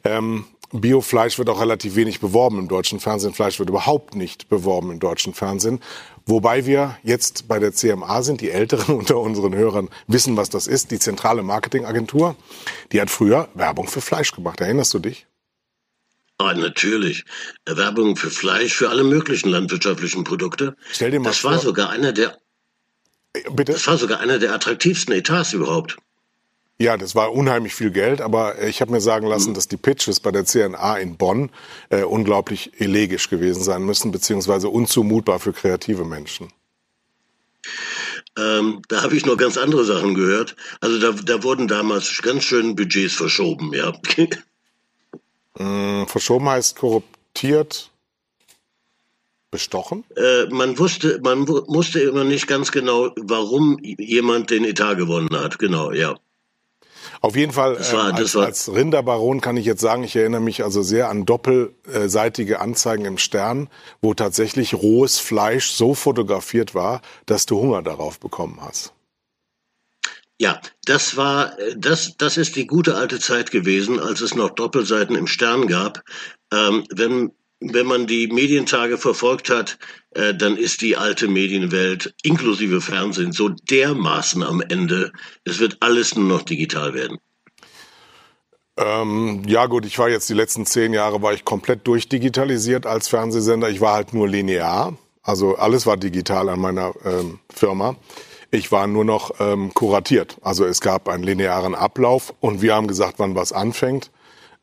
Ähm, 0.03 0.45
Biofleisch 0.73 1.37
wird 1.37 1.49
auch 1.49 1.59
relativ 1.59 1.95
wenig 1.95 2.19
beworben 2.19 2.59
im 2.59 2.67
deutschen 2.67 2.99
Fernsehen. 2.99 3.33
Fleisch 3.33 3.59
wird 3.59 3.69
überhaupt 3.69 4.15
nicht 4.15 4.49
beworben 4.49 4.91
im 4.91 4.99
deutschen 4.99 5.33
Fernsehen. 5.33 5.79
Wobei 6.25 6.65
wir 6.65 6.97
jetzt 7.03 7.47
bei 7.47 7.59
der 7.59 7.73
CMA 7.73 8.21
sind, 8.23 8.41
die 8.41 8.51
Älteren 8.51 8.95
unter 8.99 9.17
unseren 9.17 9.53
Hörern 9.55 9.89
wissen, 10.07 10.37
was 10.37 10.49
das 10.49 10.67
ist. 10.67 10.91
Die 10.91 10.99
zentrale 10.99 11.43
Marketingagentur, 11.43 12.35
die 12.91 13.01
hat 13.01 13.09
früher 13.09 13.49
Werbung 13.53 13.87
für 13.87 14.01
Fleisch 14.01 14.31
gemacht. 14.31 14.61
Erinnerst 14.61 14.93
du 14.93 14.99
dich? 14.99 15.27
Ah, 16.37 16.53
natürlich. 16.53 17.25
Werbung 17.65 18.15
für 18.15 18.31
Fleisch, 18.31 18.73
für 18.73 18.89
alle 18.89 19.03
möglichen 19.03 19.49
landwirtschaftlichen 19.49 20.23
Produkte. 20.23 20.75
Stell 20.91 21.11
dir 21.11 21.19
mal 21.19 21.29
das 21.29 21.39
vor. 21.39 21.51
war 21.51 21.59
sogar 21.59 21.89
einer 21.91 22.13
der, 22.13 22.35
Bitte? 23.51 23.73
das 23.73 23.85
war 23.87 23.97
sogar 23.97 24.19
einer 24.19 24.39
der 24.39 24.53
attraktivsten 24.53 25.13
Etats 25.13 25.53
überhaupt. 25.53 25.97
Ja, 26.79 26.97
das 26.97 27.13
war 27.13 27.31
unheimlich 27.31 27.75
viel 27.75 27.91
Geld, 27.91 28.21
aber 28.21 28.61
ich 28.63 28.81
habe 28.81 28.91
mir 28.91 29.01
sagen 29.01 29.27
lassen, 29.27 29.51
mhm. 29.51 29.53
dass 29.55 29.67
die 29.67 29.77
Pitches 29.77 30.19
bei 30.19 30.31
der 30.31 30.45
CNA 30.45 30.97
in 30.97 31.15
Bonn 31.15 31.51
äh, 31.89 32.03
unglaublich 32.03 32.71
elegisch 32.79 33.29
gewesen 33.29 33.63
sein 33.63 33.83
müssen, 33.83 34.11
beziehungsweise 34.11 34.69
unzumutbar 34.69 35.39
für 35.39 35.53
kreative 35.53 36.05
Menschen. 36.05 36.51
Ähm, 38.37 38.81
da 38.87 39.03
habe 39.03 39.15
ich 39.15 39.25
noch 39.25 39.37
ganz 39.37 39.57
andere 39.57 39.85
Sachen 39.85 40.15
gehört. 40.15 40.55
Also 40.79 40.99
da, 40.99 41.11
da 41.11 41.43
wurden 41.43 41.67
damals 41.67 42.21
ganz 42.23 42.43
schön 42.43 42.75
Budgets 42.75 43.13
verschoben, 43.13 43.73
ja. 43.73 43.93
mm, 45.63 46.07
verschoben 46.07 46.49
heißt 46.49 46.77
korruptiert, 46.77 47.91
bestochen? 49.51 50.05
Äh, 50.15 50.45
man 50.45 50.79
wusste, 50.79 51.19
man 51.21 51.47
wusste 51.47 51.99
immer 51.99 52.23
nicht 52.23 52.47
ganz 52.47 52.71
genau, 52.71 53.11
warum 53.17 53.77
jemand 53.81 54.49
den 54.49 54.63
Etat 54.63 54.95
gewonnen 54.95 55.35
hat. 55.37 55.59
Genau, 55.59 55.91
ja. 55.91 56.15
Auf 57.21 57.35
jeden 57.35 57.51
Fall, 57.51 57.79
war, 57.79 58.09
äh, 58.09 58.13
als, 58.13 58.35
als, 58.35 58.73
Rinderbaron 58.73 59.41
kann 59.41 59.55
ich 59.55 59.65
jetzt 59.65 59.81
sagen, 59.81 60.03
ich 60.03 60.15
erinnere 60.15 60.41
mich 60.41 60.63
also 60.63 60.81
sehr 60.81 61.07
an 61.09 61.25
doppelseitige 61.25 62.59
Anzeigen 62.59 63.05
im 63.05 63.19
Stern, 63.19 63.69
wo 64.01 64.15
tatsächlich 64.15 64.73
rohes 64.73 65.19
Fleisch 65.19 65.69
so 65.69 65.93
fotografiert 65.93 66.73
war, 66.73 67.01
dass 67.27 67.45
du 67.45 67.59
Hunger 67.59 67.83
darauf 67.83 68.19
bekommen 68.19 68.59
hast. 68.59 68.93
Ja, 70.39 70.59
das 70.85 71.15
war, 71.15 71.55
das, 71.77 72.17
das 72.17 72.37
ist 72.37 72.55
die 72.55 72.65
gute 72.65 72.95
alte 72.95 73.19
Zeit 73.19 73.51
gewesen, 73.51 73.99
als 73.99 74.21
es 74.21 74.33
noch 74.33 74.49
Doppelseiten 74.49 75.15
im 75.15 75.27
Stern 75.27 75.67
gab. 75.67 76.01
Ähm, 76.51 76.83
wenn 76.89 77.31
wenn 77.61 77.85
man 77.85 78.07
die 78.07 78.27
Medientage 78.27 78.97
verfolgt 78.97 79.49
hat, 79.49 79.77
äh, 80.15 80.33
dann 80.33 80.57
ist 80.57 80.81
die 80.81 80.97
alte 80.97 81.27
Medienwelt 81.27 82.13
inklusive 82.23 82.81
Fernsehen 82.81 83.31
so 83.31 83.49
dermaßen 83.49 84.43
am 84.43 84.61
Ende. 84.61 85.13
Es 85.45 85.59
wird 85.59 85.77
alles 85.79 86.15
nur 86.15 86.25
noch 86.25 86.41
digital 86.41 86.93
werden. 86.95 87.19
Ähm, 88.77 89.43
ja 89.45 89.67
gut, 89.67 89.85
ich 89.85 89.99
war 89.99 90.09
jetzt 90.09 90.27
die 90.29 90.33
letzten 90.33 90.65
zehn 90.65 90.91
Jahre 90.93 91.21
war 91.21 91.33
ich 91.33 91.45
komplett 91.45 91.85
durchdigitalisiert 91.85 92.85
als 92.87 93.07
Fernsehsender. 93.07 93.69
Ich 93.69 93.79
war 93.79 93.93
halt 93.93 94.13
nur 94.13 94.27
linear, 94.27 94.97
also 95.21 95.55
alles 95.55 95.85
war 95.85 95.97
digital 95.97 96.49
an 96.49 96.59
meiner 96.59 96.93
ähm, 97.05 97.39
Firma. 97.53 97.95
Ich 98.49 98.71
war 98.71 98.87
nur 98.87 99.05
noch 99.05 99.39
ähm, 99.39 99.73
kuratiert, 99.73 100.37
also 100.41 100.65
es 100.65 100.81
gab 100.81 101.07
einen 101.09 101.23
linearen 101.23 101.75
Ablauf 101.75 102.33
und 102.39 102.61
wir 102.61 102.73
haben 102.73 102.87
gesagt, 102.87 103.15
wann 103.17 103.35
was 103.35 103.53
anfängt. 103.53 104.09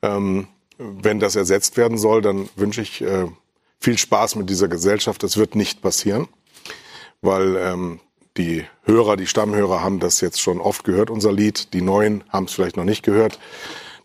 Ähm, 0.03 0.49
wenn 0.79 1.21
das 1.21 1.37
ersetzt 1.37 1.77
werden 1.77 1.99
soll, 1.99 2.23
dann 2.23 2.49
wünsche 2.57 2.83
ich 2.83 3.03
äh, 3.03 3.27
viel 3.81 3.99
Spaß 3.99 4.37
mit 4.37 4.49
dieser 4.49 4.69
Gesellschaft. 4.69 5.23
Das 5.23 5.37
wird 5.37 5.55
nicht 5.55 5.83
passieren, 5.83 6.29
weil 7.21 7.57
ähm, 7.57 8.01
die 8.37 8.65
Hörer, 8.85 9.17
die 9.17 9.27
Stammhörer 9.27 9.83
haben 9.83 9.99
das 9.99 10.21
jetzt 10.21 10.41
schon 10.41 10.61
oft 10.61 10.85
gehört, 10.85 11.11
unser 11.11 11.33
Lied. 11.33 11.75
Die 11.75 11.83
Neuen 11.83 12.23
haben 12.29 12.45
es 12.45 12.53
vielleicht 12.53 12.77
noch 12.77 12.85
nicht 12.85 13.03
gehört. 13.03 13.39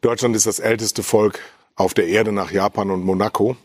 Deutschland 0.01 0.35
ist 0.35 0.47
das 0.47 0.59
älteste 0.59 1.03
Volk 1.03 1.39
auf 1.75 1.93
der 1.93 2.07
Erde 2.07 2.31
nach 2.31 2.51
Japan 2.51 2.91
und 2.91 3.05
Monaco. 3.05 3.55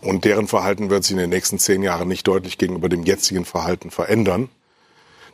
Und 0.00 0.24
deren 0.24 0.48
Verhalten 0.48 0.90
wird 0.90 1.04
sich 1.04 1.12
in 1.12 1.18
den 1.18 1.30
nächsten 1.30 1.58
zehn 1.58 1.82
Jahren 1.82 2.08
nicht 2.08 2.26
deutlich 2.26 2.58
gegenüber 2.58 2.88
dem 2.88 3.04
jetzigen 3.04 3.44
Verhalten 3.44 3.90
verändern. 3.90 4.48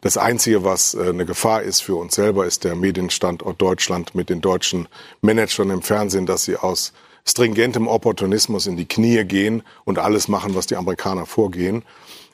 Das 0.01 0.17
Einzige, 0.17 0.65
was 0.65 0.95
äh, 0.95 1.09
eine 1.09 1.27
Gefahr 1.27 1.63
ist 1.63 1.81
für 1.81 1.97
uns 1.97 2.15
selber, 2.15 2.47
ist 2.47 2.65
der 2.65 2.75
Medienstandort 2.75 3.61
Deutschland 3.61 4.15
mit 4.15 4.31
den 4.31 4.41
deutschen 4.41 4.89
Managern 5.21 5.71
im 5.71 5.83
Fernsehen, 5.83 6.27
dass 6.27 6.45
sie 6.45 6.57
aus 6.57 6.93
stringentem 7.27 7.87
Opportunismus 7.87 8.67
in 8.67 8.77
die 8.77 8.87
Knie 8.87 9.25
gehen 9.25 9.63
und 9.85 9.99
alles 9.99 10.29
machen, 10.29 10.55
was 10.55 10.67
die 10.67 10.77
Amerikaner 10.77 11.27
vorgehen. 11.27 11.85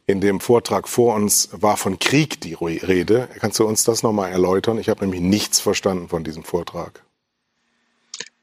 In 0.07 0.21
dem 0.21 0.39
Vortrag 0.39 0.87
vor 0.87 1.17
uns 1.17 1.49
war 1.53 1.77
von 1.77 1.99
Krieg 1.99 2.41
die 2.41 2.55
Rede. 2.55 3.29
Kannst 3.41 3.59
du 3.59 3.67
uns 3.67 3.83
das 3.83 4.05
nochmal 4.05 4.31
erläutern? 4.31 4.79
Ich 4.79 4.89
habe 4.89 5.05
nämlich 5.05 5.21
nichts 5.21 5.59
verstanden 5.59 6.09
von 6.09 6.23
diesem 6.23 6.45
Vortrag. 6.45 7.03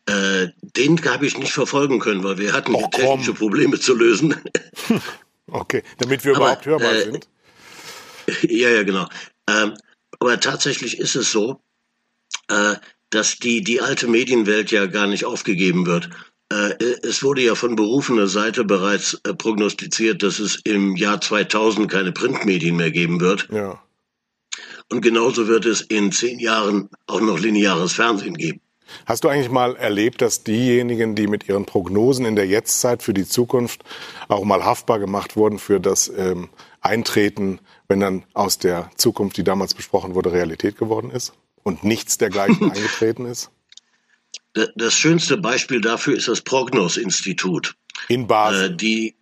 Äh, 0.06 0.48
den 0.62 1.02
habe 1.06 1.26
ich 1.26 1.38
nicht 1.38 1.54
verfolgen 1.54 2.00
können, 2.00 2.26
weil 2.26 2.38
wir 2.38 2.52
hatten 2.52 2.76
oh, 2.76 2.90
technische 2.92 3.34
Probleme 3.34 3.80
zu 3.80 3.96
lösen. 3.96 4.36
okay, 5.48 5.84
damit 6.00 6.26
wir 6.26 6.36
aber, 6.36 6.48
überhaupt 6.48 6.66
hörbar 6.66 6.92
äh, 6.92 7.04
sind. 7.04 7.30
Ja, 8.44 8.70
ja, 8.70 8.84
genau. 8.84 9.08
Ähm, 9.50 9.74
aber 10.20 10.40
tatsächlich 10.40 11.00
ist 11.00 11.16
es 11.16 11.32
so, 11.32 11.60
äh, 12.48 12.76
dass 13.10 13.38
die, 13.38 13.62
die 13.64 13.82
alte 13.82 14.08
Medienwelt 14.08 14.72
ja 14.72 14.86
gar 14.86 15.08
nicht 15.08 15.26
aufgegeben 15.26 15.86
wird. 15.86 16.10
Äh, 16.50 16.76
es 17.04 17.24
wurde 17.24 17.42
ja 17.42 17.56
von 17.56 17.76
berufener 17.76 18.28
Seite 18.28 18.64
bereits 18.64 19.20
äh, 19.24 19.34
prognostiziert, 19.34 20.24
dass 20.24 20.40
es 20.40 20.60
im 20.64 20.96
Jahr 20.96 21.22
2000 21.22 21.90
keine 21.90 22.12
Printmedien 22.12 22.76
mehr 22.76 22.92
geben 22.92 23.20
wird. 23.20 23.48
Ja. 23.52 23.82
Und 24.90 25.02
genauso 25.02 25.48
wird 25.48 25.66
es 25.66 25.82
in 25.82 26.12
zehn 26.12 26.40
Jahren 26.40 26.90
auch 27.08 27.22
noch 27.22 27.40
lineares 27.40 27.94
Fernsehen 27.94 28.36
geben. 28.36 28.62
Hast 29.06 29.24
du 29.24 29.30
eigentlich 29.30 29.50
mal 29.50 29.76
erlebt, 29.76 30.22
dass 30.22 30.44
diejenigen, 30.44 31.16
die 31.16 31.28
mit 31.28 31.48
ihren 31.48 31.66
Prognosen 31.66 32.26
in 32.26 32.36
der 32.36 32.46
Jetztzeit 32.46 33.02
für 33.02 33.14
die 33.14 33.26
Zukunft 33.26 33.84
auch 34.28 34.44
mal 34.44 34.64
haftbar 34.64 35.00
gemacht 35.00 35.36
wurden 35.36 35.58
für 35.58 35.80
das 35.80 36.12
ähm, 36.16 36.50
Eintreten, 36.82 37.60
wenn 37.94 38.00
dann 38.00 38.26
aus 38.34 38.58
der 38.58 38.90
Zukunft, 38.96 39.38
die 39.38 39.44
damals 39.44 39.76
besprochen 39.76 40.16
wurde, 40.16 40.32
Realität 40.32 40.80
geworden 40.80 41.12
ist 41.12 41.34
und 41.62 41.84
nichts 41.84 42.18
dergleichen 42.18 42.72
eingetreten 42.72 43.28
ist? 43.28 43.52
Das 44.54 44.96
schönste 44.96 45.38
Beispiel 45.38 45.80
dafür 45.80 46.16
ist 46.18 46.28
das 46.28 46.42
Prognos-Institut. 46.42 47.76
In 48.08 48.26
Basel. 48.26 48.72
Äh, 48.72 48.76
die 48.76 49.16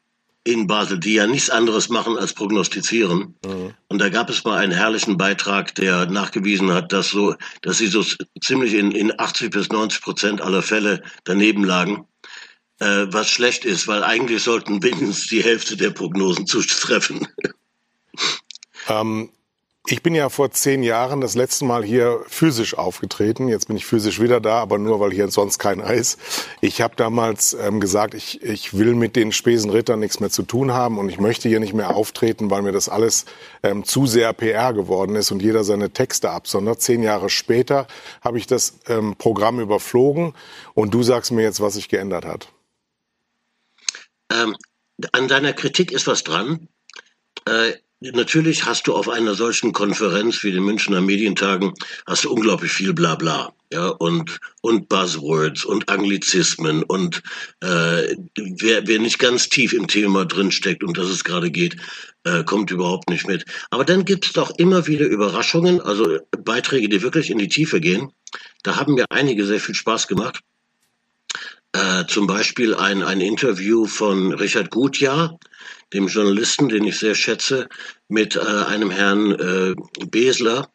in 0.46 0.68
Basel, 0.68 1.00
die 1.00 1.16
ja 1.16 1.28
nichts 1.28 1.50
anderes 1.50 1.90
machen 1.90 2.18
als 2.18 2.32
prognostizieren. 2.32 3.36
Mhm. 3.46 3.74
Und 3.90 4.00
da 4.00 4.08
gab 4.08 4.30
es 4.30 4.46
mal 4.46 4.58
einen 4.58 4.72
herrlichen 4.72 5.18
Beitrag, 5.18 5.76
der 5.76 6.06
nachgewiesen 6.06 6.72
hat, 6.72 6.94
dass 6.94 7.10
so, 7.10 7.36
dass 7.62 7.78
sie 7.78 7.88
so 7.88 8.06
ziemlich 8.42 8.74
in, 8.74 8.92
in 8.92 9.20
80 9.20 9.52
bis 9.52 9.68
90 9.68 10.02
Prozent 10.02 10.42
aller 10.42 10.62
Fälle 10.62 11.04
daneben 11.26 11.66
lagen. 11.66 12.06
Äh, 12.80 13.08
was 13.10 13.30
schlecht 13.30 13.66
ist, 13.66 13.90
weil 13.90 14.06
eigentlich 14.06 14.44
sollten 14.44 14.82
wenigstens 14.84 15.28
die 15.28 15.44
Hälfte 15.44 15.76
der 15.76 15.90
Prognosen 15.90 16.48
zutreffen. 16.48 17.28
Ähm, 18.88 19.30
ich 19.88 20.04
bin 20.04 20.14
ja 20.14 20.30
vor 20.30 20.52
zehn 20.52 20.84
Jahren 20.84 21.22
das 21.22 21.34
letzte 21.34 21.66
Mal 21.66 21.84
hier 21.84 22.24
physisch 22.28 22.78
aufgetreten. 22.78 23.48
Jetzt 23.48 23.68
bin 23.68 23.76
ich 23.78 23.86
physisch 23.86 24.22
wieder 24.22 24.40
da, 24.40 24.60
aber 24.62 24.78
nur, 24.78 25.00
weil 25.00 25.12
hier 25.12 25.28
sonst 25.30 25.58
kein 25.58 25.82
Eis. 25.82 26.18
Ich 26.62 26.82
habe 26.82 26.96
damals 26.96 27.54
ähm, 27.54 27.80
gesagt, 27.80 28.14
ich, 28.14 28.44
ich 28.44 28.78
will 28.78 28.94
mit 28.94 29.16
den 29.16 29.32
Spesenrittern 29.32 30.00
nichts 30.00 30.20
mehr 30.20 30.30
zu 30.30 30.44
tun 30.44 30.72
haben 30.72 31.00
und 31.00 31.10
ich 31.10 31.20
möchte 31.20 31.50
hier 31.50 31.60
nicht 31.60 31.74
mehr 31.74 31.96
auftreten, 31.96 32.52
weil 32.52 32.62
mir 32.62 32.72
das 32.72 32.90
alles 32.90 33.26
ähm, 33.64 33.84
zu 33.84 34.06
sehr 34.06 34.32
PR 34.34 34.74
geworden 34.74 35.16
ist 35.16 35.32
und 35.32 35.42
jeder 35.42 35.64
seine 35.64 35.90
Texte 35.90 36.30
absondert. 36.30 36.80
Zehn 36.80 37.02
Jahre 37.02 37.32
später 37.32 37.88
habe 38.22 38.38
ich 38.38 38.46
das 38.46 38.80
ähm, 38.88 39.16
Programm 39.18 39.60
überflogen 39.60 40.36
und 40.76 40.94
du 40.94 41.02
sagst 41.02 41.32
mir 41.32 41.42
jetzt, 41.42 41.60
was 41.60 41.74
sich 41.74 41.90
geändert 41.90 42.26
hat. 42.26 42.50
Ähm, 44.32 44.56
an 45.12 45.28
deiner 45.28 45.54
Kritik 45.54 45.92
ist 45.92 46.06
was 46.06 46.24
dran. 46.24 46.68
Äh, 47.46 47.74
Natürlich 48.04 48.66
hast 48.66 48.88
du 48.88 48.96
auf 48.96 49.08
einer 49.10 49.36
solchen 49.36 49.74
Konferenz 49.74 50.44
wie 50.44 50.52
den 50.52 50.64
Münchner 50.64 51.02
Medientagen 51.02 51.72
hast 52.08 52.24
du 52.24 52.32
unglaublich 52.32 52.72
viel 52.72 52.96
Blabla, 52.96 53.54
ja 53.72 53.90
und 53.90 54.40
und 54.62 54.90
Buzzwords 54.90 55.66
und 55.66 55.88
Anglizismen 55.88 56.82
und 56.82 57.22
äh, 57.60 58.16
wer, 58.36 58.88
wer 58.88 58.98
nicht 58.98 59.20
ganz 59.20 59.50
tief 59.50 59.72
im 59.74 59.88
Thema 59.88 60.26
drinsteckt 60.26 60.84
und 60.84 60.98
das 60.98 61.10
es 61.10 61.24
gerade 61.24 61.52
geht, 61.52 61.78
äh, 62.24 62.44
kommt 62.44 62.72
überhaupt 62.72 63.08
nicht 63.08 63.28
mit. 63.28 63.46
Aber 63.70 63.86
dann 63.86 64.04
gibt 64.04 64.26
es 64.26 64.34
doch 64.34 64.50
immer 64.58 64.88
wieder 64.88 65.06
Überraschungen, 65.06 65.80
also 65.80 66.18
Beiträge, 66.44 66.90
die 66.90 67.04
wirklich 67.04 67.30
in 67.30 67.38
die 67.38 67.50
Tiefe 67.50 67.80
gehen. 67.80 68.12
Da 68.64 68.78
haben 68.78 68.96
mir 68.96 69.06
einige 69.12 69.46
sehr 69.46 69.60
viel 69.60 69.76
Spaß 69.76 70.08
gemacht. 70.08 70.40
Äh, 71.74 72.06
zum 72.08 72.28
Beispiel 72.28 72.76
ein, 72.76 73.02
ein 73.02 73.22
Interview 73.22 73.86
von 73.86 74.34
Richard 74.34 74.72
Gutjahr, 74.72 75.40
dem 75.94 76.08
Journalisten, 76.08 76.68
den 76.68 76.84
ich 76.84 77.00
sehr 77.00 77.16
schätze, 77.16 77.70
mit 78.10 78.36
äh, 78.36 78.40
einem 78.40 78.92
Herrn 78.92 79.32
äh, 79.32 79.76
Besler 80.08 80.70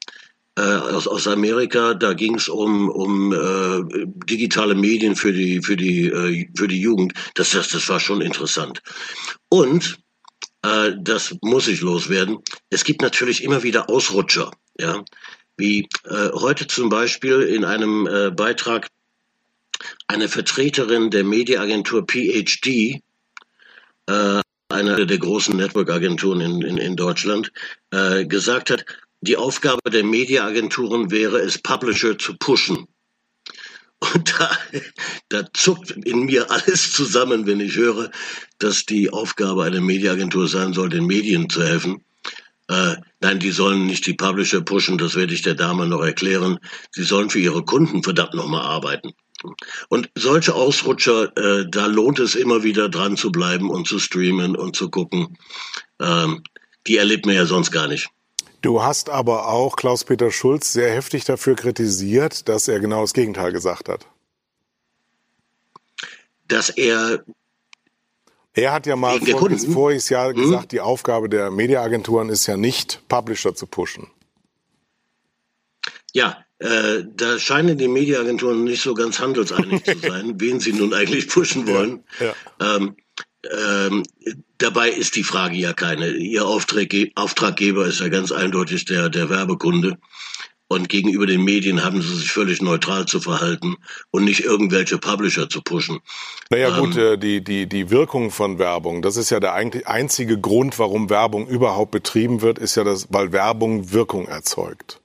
äh, 0.57 0.63
aus, 0.63 1.07
aus 1.07 1.27
Amerika. 1.27 1.93
Da 1.93 2.15
ging 2.15 2.37
es 2.37 2.49
um, 2.49 2.89
um 2.89 3.33
äh, 3.33 4.07
digitale 4.27 4.75
Medien 4.75 5.17
für 5.17 5.35
die, 5.35 5.61
für 5.61 5.77
die, 5.77 6.07
äh, 6.07 6.49
für 6.57 6.69
die 6.69 6.81
Jugend. 6.81 7.13
Das, 7.35 7.51
das, 7.51 7.69
das 7.69 7.89
war 7.91 8.01
schon 8.01 8.23
interessant. 8.23 8.83
Und 9.51 9.99
äh, 10.63 10.93
das 10.99 11.37
muss 11.43 11.69
ich 11.69 11.83
loswerden. 11.83 12.39
Es 12.71 12.85
gibt 12.85 13.03
natürlich 13.03 13.45
immer 13.45 13.63
wieder 13.63 13.91
Ausrutscher. 13.91 14.51
Ja? 14.79 15.05
Wie 15.59 15.89
äh, 16.05 16.31
heute 16.33 16.67
zum 16.67 16.89
Beispiel 16.89 17.43
in 17.43 17.67
einem 17.67 18.07
äh, 18.07 18.31
Beitrag 18.31 18.89
eine 20.07 20.29
Vertreterin 20.29 21.11
der 21.11 21.25
Mediaagentur 21.25 22.07
PhD 22.07 23.01
äh, 24.07 24.41
einer 24.69 25.07
der 25.07 25.19
großen 25.19 25.57
Network-Agenturen 25.57 26.41
in, 26.41 26.63
in, 26.63 26.77
in 26.77 26.97
Deutschland, 26.97 27.53
äh, 27.91 28.25
gesagt 28.27 28.71
hat, 28.71 28.85
die 29.21 29.37
Aufgabe 29.37 29.91
der 29.91 30.05
Mediaagenturen 30.05 31.11
wäre 31.11 31.39
es, 31.39 31.59
Publisher 31.59 32.19
zu 32.19 32.37
pushen. 32.37 32.87
Und 33.99 34.35
da, 34.39 34.51
da 35.31 35.53
zuckt 35.55 35.91
in 35.91 36.27
mir 36.27 36.51
alles 36.51 36.93
zusammen, 36.93 37.47
wenn 37.47 37.61
ich 37.61 37.77
höre, 37.77 38.11
dass 38.59 38.85
die 38.85 39.11
Aufgabe 39.11 39.65
einer 39.65 39.81
Mediaagentur 39.81 40.49
sein 40.49 40.75
soll, 40.75 40.91
den 40.91 41.07
Medien 41.07 41.49
zu 41.49 41.63
helfen. 41.63 42.03
Äh, 42.69 42.97
nein, 43.21 43.39
die 43.39 43.53
sollen 43.53 43.87
nicht 43.87 44.07
die 44.07 44.15
Publisher 44.15 44.61
pushen, 44.61 44.99
das 44.99 45.15
werde 45.15 45.33
ich 45.33 45.43
der 45.43 45.55
Dame 45.55 45.87
noch 45.87 46.03
erklären. 46.03 46.59
Sie 46.91 47.05
sollen 47.05 47.31
für 47.31 47.39
ihre 47.39 47.65
Kunden 47.65 48.03
verdammt 48.03 48.35
nochmal 48.35 48.63
arbeiten. 48.63 49.13
Und 49.89 50.11
solche 50.15 50.55
Ausrutscher, 50.55 51.37
äh, 51.37 51.67
da 51.69 51.87
lohnt 51.87 52.19
es 52.19 52.35
immer 52.35 52.63
wieder 52.63 52.89
dran 52.89 53.17
zu 53.17 53.31
bleiben 53.31 53.71
und 53.71 53.87
zu 53.87 53.99
streamen 53.99 54.57
und 54.57 54.77
zu 54.77 54.91
gucken. 54.91 55.39
Ähm, 56.01 56.43
die 56.87 56.97
erlebt 56.97 57.27
man 57.27 57.35
ja 57.35 57.47
sonst 57.47 57.71
gar 57.71 57.89
nicht. 57.89 58.09
Du 58.63 58.83
hast 58.83 59.11
aber 59.11 59.49
auch 59.49 59.77
Klaus-Peter 59.77 60.31
Schulz 60.31 60.73
sehr 60.73 60.93
heftig 60.93 61.25
dafür 61.25 61.55
kritisiert, 61.55 62.49
dass 62.49 62.69
er 62.69 62.81
genau 62.81 63.03
das 63.03 63.13
Gegenteil 63.13 63.53
gesagt 63.53 63.89
hat. 63.89 64.07
Dass 66.49 66.71
er 66.71 67.25
er 68.55 68.73
hat 68.73 68.87
ja 68.87 68.97
mal 68.97 69.21
voriges, 69.21 69.67
voriges 69.67 70.09
Jahr 70.09 70.31
hm? 70.31 70.37
gesagt, 70.37 70.73
die 70.73 70.81
Aufgabe 70.81 71.29
der 71.29 71.51
Mediaagenturen 71.51 72.31
ist 72.31 72.47
ja 72.47 72.57
nicht, 72.57 73.07
Publisher 73.07 73.55
zu 73.55 73.67
pushen. 73.67 74.11
Ja, 76.15 76.46
äh, 76.59 77.05
da 77.15 77.39
scheinen 77.39 77.77
die 77.77 77.89
Mediaagenturen 77.89 78.65
nicht 78.65 78.83
so 78.83 78.95
ganz 78.95 79.21
handelseinig 79.21 79.85
zu 79.85 79.99
sein, 80.03 80.41
wen 80.41 80.61
sie 80.61 80.73
nun 80.73 80.95
eigentlich 80.95 81.29
pushen 81.29 81.67
wollen. 81.67 82.05
Ja, 82.19 82.35
ja. 82.61 82.77
Ähm, 82.77 82.97
ähm, 83.53 84.03
dabei 84.59 84.91
ist 84.91 85.17
die 85.17 85.23
Frage 85.23 85.57
ja 85.57 85.73
keine. 85.73 86.11
Ihr 86.11 86.47
Auftragge 86.47 87.11
Auftraggeber 87.15 87.87
ist 87.87 88.01
ja 88.01 88.09
ganz 88.09 88.33
eindeutig 88.33 88.85
der, 88.87 89.09
der 89.09 89.29
Werbekunde. 89.29 89.99
Und 90.69 90.89
gegenüber 90.89 91.27
den 91.27 91.45
Medien 91.45 91.85
haben 91.85 92.03
sie 92.03 92.17
sich 92.17 92.33
völlig 92.33 92.61
neutral 92.61 93.07
zu 93.07 93.21
verhalten 93.21 93.77
und 94.11 94.25
nicht 94.25 94.41
irgendwelche 94.41 94.99
Publisher 94.99 95.49
zu 95.49 95.63
pushen. 95.63 96.01
Naja 96.51 96.77
gut, 96.81 96.97
ähm, 96.97 97.03
äh, 97.03 97.17
die, 97.19 97.45
die, 97.45 97.69
die 97.69 97.91
Wirkung 97.91 98.33
von 98.33 98.59
Werbung, 98.59 99.01
das 99.01 99.17
ist 99.17 99.31
ja 99.31 99.39
der 99.39 99.55
einzige 99.55 100.41
Grund, 100.41 100.81
warum 100.81 101.09
Werbung 101.09 101.47
überhaupt 101.47 101.93
betrieben 101.93 102.43
wird, 102.43 102.59
ist 102.59 102.75
ja, 102.75 102.83
das, 102.83 103.07
weil 103.11 103.31
Werbung 103.31 103.93
Wirkung 103.93 104.27
erzeugt. 104.27 105.01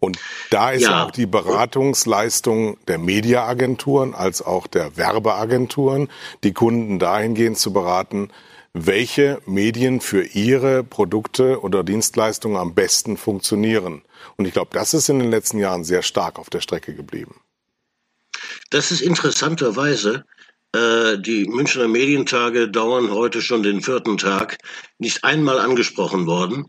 Und 0.00 0.18
da 0.50 0.70
ist 0.70 0.82
ja. 0.82 1.04
auch 1.04 1.10
die 1.10 1.26
Beratungsleistung 1.26 2.76
der 2.86 2.98
Mediaagenturen 2.98 4.14
als 4.14 4.42
auch 4.42 4.66
der 4.66 4.96
Werbeagenturen, 4.96 6.08
die 6.44 6.52
Kunden 6.52 6.98
dahingehend 6.98 7.58
zu 7.58 7.72
beraten, 7.72 8.30
welche 8.72 9.40
Medien 9.46 10.00
für 10.00 10.22
ihre 10.22 10.84
Produkte 10.84 11.62
oder 11.62 11.82
Dienstleistungen 11.82 12.58
am 12.58 12.74
besten 12.74 13.16
funktionieren. 13.16 14.02
Und 14.36 14.46
ich 14.46 14.52
glaube, 14.52 14.70
das 14.72 14.92
ist 14.92 15.08
in 15.08 15.18
den 15.18 15.30
letzten 15.30 15.58
Jahren 15.58 15.82
sehr 15.82 16.02
stark 16.02 16.38
auf 16.38 16.50
der 16.50 16.60
Strecke 16.60 16.94
geblieben. 16.94 17.40
Das 18.70 18.90
ist 18.90 19.00
interessanterweise 19.00 20.24
äh, 20.72 21.18
die 21.18 21.46
Münchner 21.46 21.88
Medientage 21.88 22.68
dauern 22.68 23.10
heute 23.10 23.40
schon 23.40 23.62
den 23.62 23.80
vierten 23.80 24.18
Tag, 24.18 24.58
nicht 24.98 25.24
einmal 25.24 25.58
angesprochen 25.58 26.26
worden 26.26 26.66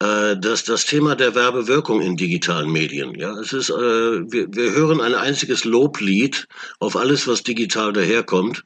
äh, 0.00 0.36
dass 0.36 0.64
das 0.64 0.84
Thema 0.84 1.16
der 1.16 1.34
Werbewirkung 1.34 2.02
in 2.02 2.16
digitalen 2.16 2.70
Medien, 2.70 3.14
ja, 3.14 3.32
es 3.38 3.52
ist, 3.52 3.70
äh, 3.70 3.74
wir, 3.74 4.46
wir 4.52 4.72
hören 4.72 5.00
ein 5.00 5.14
einziges 5.14 5.64
Loblied 5.64 6.46
auf 6.80 6.96
alles, 6.96 7.26
was 7.26 7.42
digital 7.42 7.92
daherkommt. 7.92 8.64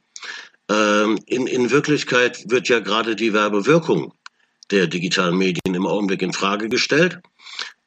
Ähm, 0.69 1.19
in, 1.25 1.47
in 1.47 1.71
Wirklichkeit 1.71 2.49
wird 2.49 2.67
ja 2.67 2.79
gerade 2.79 3.15
die 3.15 3.33
Werbewirkung 3.33 4.13
der 4.71 4.87
digitalen 4.87 5.37
Medien 5.37 5.73
im 5.73 5.87
Augenblick 5.87 6.21
in 6.21 6.33
Frage 6.33 6.69
gestellt. 6.69 7.19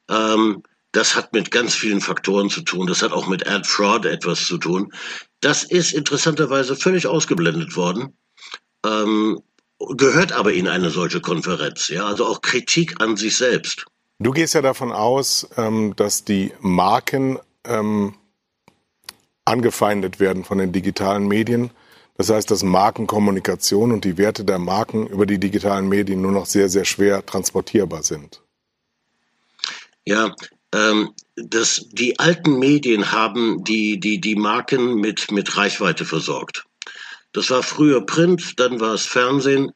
Ähm, 0.09 0.63
das 0.91 1.15
hat 1.15 1.33
mit 1.33 1.51
ganz 1.51 1.75
vielen 1.75 1.99
Faktoren 1.99 2.49
zu 2.49 2.61
tun. 2.61 2.87
Das 2.87 3.01
hat 3.01 3.11
auch 3.11 3.27
mit 3.27 3.47
Ad 3.47 3.67
Fraud 3.67 4.05
etwas 4.05 4.45
zu 4.45 4.57
tun. 4.57 4.93
Das 5.41 5.63
ist 5.63 5.93
interessanterweise 5.93 6.75
völlig 6.75 7.05
ausgeblendet 7.05 7.75
worden. 7.75 8.17
Ähm, 8.85 9.41
gehört 9.95 10.31
aber 10.31 10.53
in 10.53 10.67
eine 10.67 10.89
solche 10.89 11.21
Konferenz. 11.21 11.87
Ja, 11.89 12.05
also 12.05 12.25
auch 12.25 12.41
Kritik 12.41 13.01
an 13.01 13.17
sich 13.17 13.37
selbst. 13.37 13.85
Du 14.19 14.31
gehst 14.31 14.53
ja 14.53 14.61
davon 14.61 14.91
aus, 14.91 15.47
ähm, 15.57 15.95
dass 15.95 16.23
die 16.23 16.53
Marken 16.61 17.39
ähm, 17.65 18.15
angefeindet 19.43 20.19
werden 20.19 20.43
von 20.43 20.57
den 20.57 20.71
digitalen 20.71 21.27
Medien. 21.27 21.71
Das 22.17 22.29
heißt, 22.29 22.49
dass 22.49 22.63
Markenkommunikation 22.63 23.91
und 23.91 24.05
die 24.05 24.17
Werte 24.17 24.45
der 24.45 24.57
Marken 24.57 25.07
über 25.07 25.25
die 25.25 25.37
digitalen 25.37 25.89
Medien 25.89 26.21
nur 26.21 26.31
noch 26.31 26.45
sehr, 26.45 26.69
sehr 26.69 26.85
schwer 26.85 27.25
transportierbar 27.25 28.03
sind. 28.03 28.41
Ja, 30.05 30.33
ähm, 30.73 31.13
das, 31.35 31.87
die 31.91 32.17
alten 32.17 32.57
Medien 32.59 33.11
haben 33.11 33.63
die, 33.63 33.99
die, 33.99 34.21
die 34.21 34.35
Marken 34.35 34.95
mit, 34.95 35.31
mit 35.31 35.57
Reichweite 35.57 36.05
versorgt. 36.05 36.65
Das 37.35 37.49
war 37.49 37.63
früher 37.63 38.05
Print, 38.05 38.59
dann 38.59 38.79
war 38.79 38.93
es 38.93 39.05
Fernsehen. 39.05 39.71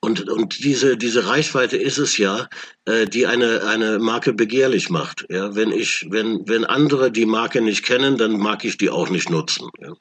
Und, 0.00 0.28
und 0.28 0.62
diese, 0.62 0.96
diese 0.96 1.26
Reichweite 1.26 1.76
ist 1.76 1.98
es 1.98 2.16
ja, 2.16 2.48
äh, 2.84 3.06
die 3.06 3.26
eine, 3.26 3.64
eine 3.64 3.98
Marke 3.98 4.32
begehrlich 4.32 4.88
macht. 4.88 5.26
Ja, 5.30 5.56
wenn 5.56 5.72
ich, 5.72 6.06
wenn, 6.10 6.46
wenn 6.46 6.64
andere 6.64 7.10
die 7.10 7.26
Marke 7.26 7.60
nicht 7.60 7.84
kennen, 7.84 8.16
dann 8.16 8.38
mag 8.38 8.64
ich 8.64 8.76
die 8.76 8.90
auch 8.90 9.10
nicht 9.10 9.30
nutzen. 9.30 9.68
Ja. 9.80 9.94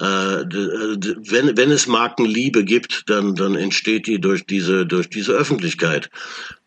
Äh, 0.00 0.44
wenn, 0.50 1.56
wenn 1.56 1.70
es 1.70 1.86
Markenliebe 1.86 2.64
gibt, 2.64 3.04
dann, 3.06 3.36
dann 3.36 3.54
entsteht 3.54 4.06
die 4.06 4.20
durch 4.20 4.46
diese, 4.46 4.84
durch 4.84 5.08
diese 5.10 5.32
Öffentlichkeit. 5.32 6.10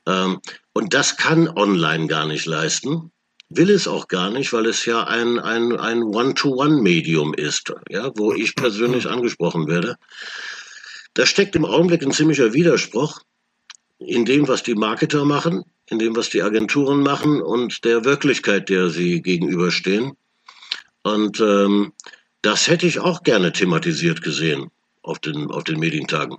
Ähm, 0.07 0.39
und 0.73 0.93
das 0.93 1.17
kann 1.17 1.49
online 1.49 2.07
gar 2.07 2.27
nicht 2.27 2.45
leisten. 2.45 3.11
Will 3.53 3.69
es 3.69 3.85
auch 3.85 4.07
gar 4.07 4.29
nicht, 4.29 4.53
weil 4.53 4.65
es 4.65 4.85
ja 4.85 5.03
ein, 5.03 5.37
ein, 5.37 5.77
ein 5.77 6.03
One-to-One-Medium 6.03 7.33
ist, 7.33 7.73
ja, 7.89 8.09
wo 8.15 8.31
ich 8.33 8.55
persönlich 8.55 9.07
angesprochen 9.07 9.67
werde. 9.67 9.97
Da 11.13 11.25
steckt 11.25 11.57
im 11.57 11.65
Augenblick 11.65 12.01
ein 12.01 12.13
ziemlicher 12.13 12.53
Widerspruch 12.53 13.19
in 13.99 14.23
dem, 14.23 14.47
was 14.47 14.63
die 14.63 14.75
Marketer 14.75 15.25
machen, 15.25 15.65
in 15.87 15.99
dem, 15.99 16.15
was 16.15 16.29
die 16.29 16.41
Agenturen 16.41 17.01
machen 17.01 17.41
und 17.41 17.83
der 17.83 18.05
Wirklichkeit, 18.05 18.69
der 18.69 18.89
sie 18.89 19.21
gegenüberstehen. 19.21 20.13
Und 21.03 21.41
ähm, 21.41 21.91
das 22.41 22.69
hätte 22.69 22.87
ich 22.87 22.99
auch 22.99 23.23
gerne 23.23 23.51
thematisiert 23.51 24.21
gesehen 24.21 24.71
auf 25.01 25.19
den, 25.19 25.51
auf 25.51 25.65
den 25.65 25.77
Medientagen. 25.77 26.37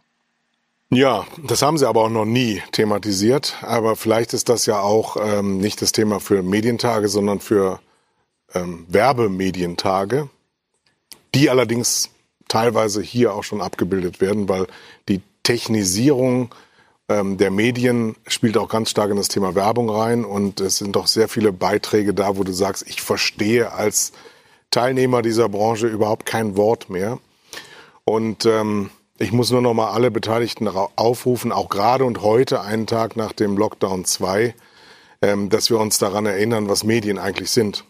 Ja, 0.95 1.25
das 1.43 1.63
haben 1.63 1.79
sie 1.79 1.89
aber 1.89 2.03
auch 2.03 2.11
noch 2.11 2.27
nie 2.27 2.63
thematisiert. 2.73 3.57
Aber 3.63 3.97
vielleicht 3.97 4.35
ist 4.35 4.51
das 4.51 4.67
ja 4.67 4.79
auch 4.81 5.17
ähm, 5.19 5.57
nicht 5.57 5.81
das 5.81 5.93
Thema 5.93 6.21
für 6.21 6.43
Medientage, 6.43 7.09
sondern 7.09 7.41
für 7.41 7.81
ähm, 8.53 8.85
Werbemedientage, 8.89 10.29
die 11.35 11.49
allerdings 11.49 12.11
teilweise 12.47 13.01
hier 13.01 13.33
auch 13.33 13.43
schon 13.43 13.63
abgebildet 13.63 14.21
werden, 14.21 14.51
weil 14.51 14.67
die 15.09 15.23
Technisierung 15.45 16.55
ähm, 17.09 17.39
der 17.39 17.51
Medien 17.51 18.15
spielt 18.27 18.59
auch 18.59 18.69
ganz 18.69 18.91
stark 18.91 19.11
in 19.11 19.17
das 19.17 19.29
Thema 19.29 19.55
Werbung 19.55 19.89
rein. 19.89 20.27
Und 20.27 20.61
es 20.61 20.77
sind 20.77 20.95
doch 20.95 21.07
sehr 21.07 21.29
viele 21.29 21.55
Beiträge 21.55 22.13
da, 22.13 22.37
wo 22.37 22.45
du 22.45 22.53
sagst, 22.53 22.87
ich 22.87 23.01
verstehe 23.01 23.73
als 23.73 24.13
Teilnehmer 24.71 25.23
dieser 25.23 25.49
Branche 25.49 25.87
überhaupt 25.87 26.27
kein 26.27 26.59
Wort 26.59 26.91
mehr. 26.91 27.19
Und 28.05 28.45
ähm, 28.45 28.91
ich 29.19 29.33
muss 29.33 29.51
nur 29.51 29.63
noch 29.63 29.75
mal 29.75 29.91
alle 29.91 30.11
Beteiligten 30.11 30.69
aufrufen, 30.69 31.53
auch 31.53 31.69
gerade 31.69 32.05
und 32.05 32.23
heute, 32.23 32.61
einen 32.63 32.87
Tag 32.87 33.17
nach 33.17 33.33
dem 33.33 33.57
Lockdown 33.57 34.05
2, 34.05 34.55
ähm, 35.21 35.49
dass 35.51 35.71
wir 35.71 35.79
uns 35.79 35.99
daran 35.99 36.27
erinnern, 36.27 36.69
was 36.69 36.85
Medien 36.85 37.19
eigentlich 37.19 37.51
sind. 37.51 37.85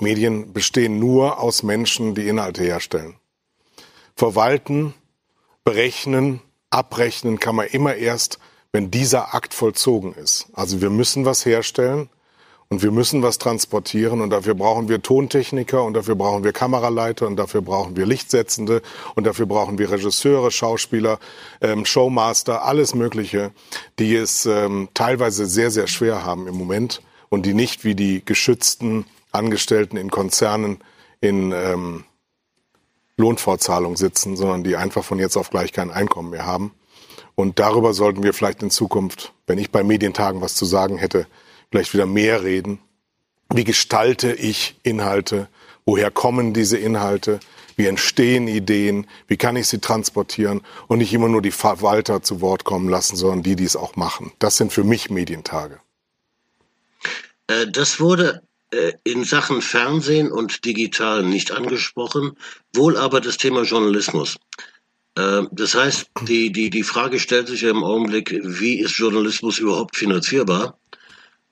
Medien 0.00 0.52
bestehen 0.52 0.98
nur 0.98 1.40
aus 1.40 1.62
Menschen, 1.62 2.14
die 2.14 2.28
Inhalte 2.28 2.62
herstellen. 2.62 3.16
Verwalten, 4.16 4.94
berechnen, 5.64 6.40
abrechnen 6.70 7.40
kann 7.40 7.56
man 7.56 7.66
immer 7.66 7.96
erst, 7.96 8.38
wenn 8.72 8.90
dieser 8.90 9.34
Akt 9.34 9.52
vollzogen 9.52 10.14
ist. 10.14 10.46
Also 10.52 10.80
wir 10.80 10.90
müssen 10.90 11.24
was 11.24 11.44
herstellen 11.44 12.08
und 12.72 12.82
wir 12.82 12.92
müssen 12.92 13.20
was 13.24 13.38
transportieren 13.38 14.20
und 14.20 14.30
dafür 14.30 14.54
brauchen 14.54 14.88
wir 14.88 15.02
Tontechniker 15.02 15.82
und 15.82 15.94
dafür 15.94 16.14
brauchen 16.14 16.44
wir 16.44 16.52
Kameraleiter 16.52 17.26
und 17.26 17.34
dafür 17.34 17.62
brauchen 17.62 17.96
wir 17.96 18.06
Lichtsetzende 18.06 18.80
und 19.16 19.26
dafür 19.26 19.46
brauchen 19.46 19.76
wir 19.76 19.90
Regisseure, 19.90 20.52
Schauspieler, 20.52 21.18
ähm, 21.60 21.84
Showmaster, 21.84 22.64
alles 22.64 22.94
Mögliche, 22.94 23.50
die 23.98 24.14
es 24.14 24.46
ähm, 24.46 24.88
teilweise 24.94 25.46
sehr, 25.46 25.72
sehr 25.72 25.88
schwer 25.88 26.24
haben 26.24 26.46
im 26.46 26.54
Moment 26.54 27.02
und 27.28 27.44
die 27.44 27.54
nicht 27.54 27.84
wie 27.84 27.96
die 27.96 28.24
geschützten 28.24 29.04
Angestellten 29.32 29.96
in 29.96 30.12
Konzernen 30.12 30.78
in 31.20 31.50
ähm, 31.50 32.04
Lohnfortzahlung 33.16 33.96
sitzen, 33.96 34.36
sondern 34.36 34.62
die 34.62 34.76
einfach 34.76 35.02
von 35.02 35.18
jetzt 35.18 35.36
auf 35.36 35.50
gleich 35.50 35.72
kein 35.72 35.90
Einkommen 35.90 36.30
mehr 36.30 36.46
haben. 36.46 36.72
Und 37.34 37.58
darüber 37.58 37.94
sollten 37.94 38.22
wir 38.22 38.32
vielleicht 38.32 38.62
in 38.62 38.70
Zukunft, 38.70 39.32
wenn 39.48 39.58
ich 39.58 39.72
bei 39.72 39.82
Medientagen 39.82 40.40
was 40.40 40.54
zu 40.54 40.66
sagen 40.66 40.98
hätte, 40.98 41.26
vielleicht 41.70 41.94
wieder 41.94 42.06
mehr 42.06 42.42
reden. 42.42 42.80
Wie 43.52 43.64
gestalte 43.64 44.32
ich 44.32 44.76
Inhalte? 44.82 45.48
Woher 45.84 46.10
kommen 46.10 46.52
diese 46.52 46.76
Inhalte? 46.78 47.40
Wie 47.76 47.86
entstehen 47.86 48.46
Ideen? 48.46 49.06
Wie 49.26 49.36
kann 49.36 49.56
ich 49.56 49.66
sie 49.68 49.78
transportieren? 49.78 50.60
Und 50.86 50.98
nicht 50.98 51.12
immer 51.12 51.28
nur 51.28 51.42
die 51.42 51.50
Verwalter 51.50 52.22
zu 52.22 52.40
Wort 52.40 52.64
kommen 52.64 52.88
lassen, 52.88 53.16
sondern 53.16 53.42
die, 53.42 53.56
die 53.56 53.64
es 53.64 53.76
auch 53.76 53.96
machen. 53.96 54.32
Das 54.38 54.56
sind 54.56 54.72
für 54.72 54.84
mich 54.84 55.10
Medientage. 55.10 55.80
Äh, 57.46 57.66
das 57.68 57.98
wurde 57.98 58.42
äh, 58.70 58.92
in 59.02 59.24
Sachen 59.24 59.62
Fernsehen 59.62 60.30
und 60.30 60.64
digital 60.64 61.24
nicht 61.24 61.50
angesprochen, 61.52 62.36
wohl 62.74 62.96
aber 62.96 63.20
das 63.20 63.36
Thema 63.36 63.62
Journalismus. 63.62 64.36
Äh, 65.16 65.42
das 65.50 65.74
heißt, 65.74 66.10
die, 66.28 66.52
die, 66.52 66.70
die 66.70 66.82
Frage 66.82 67.18
stellt 67.18 67.48
sich 67.48 67.62
ja 67.62 67.70
im 67.70 67.82
Augenblick, 67.82 68.38
wie 68.44 68.78
ist 68.78 68.98
Journalismus 68.98 69.58
überhaupt 69.58 69.96
finanzierbar? 69.96 70.78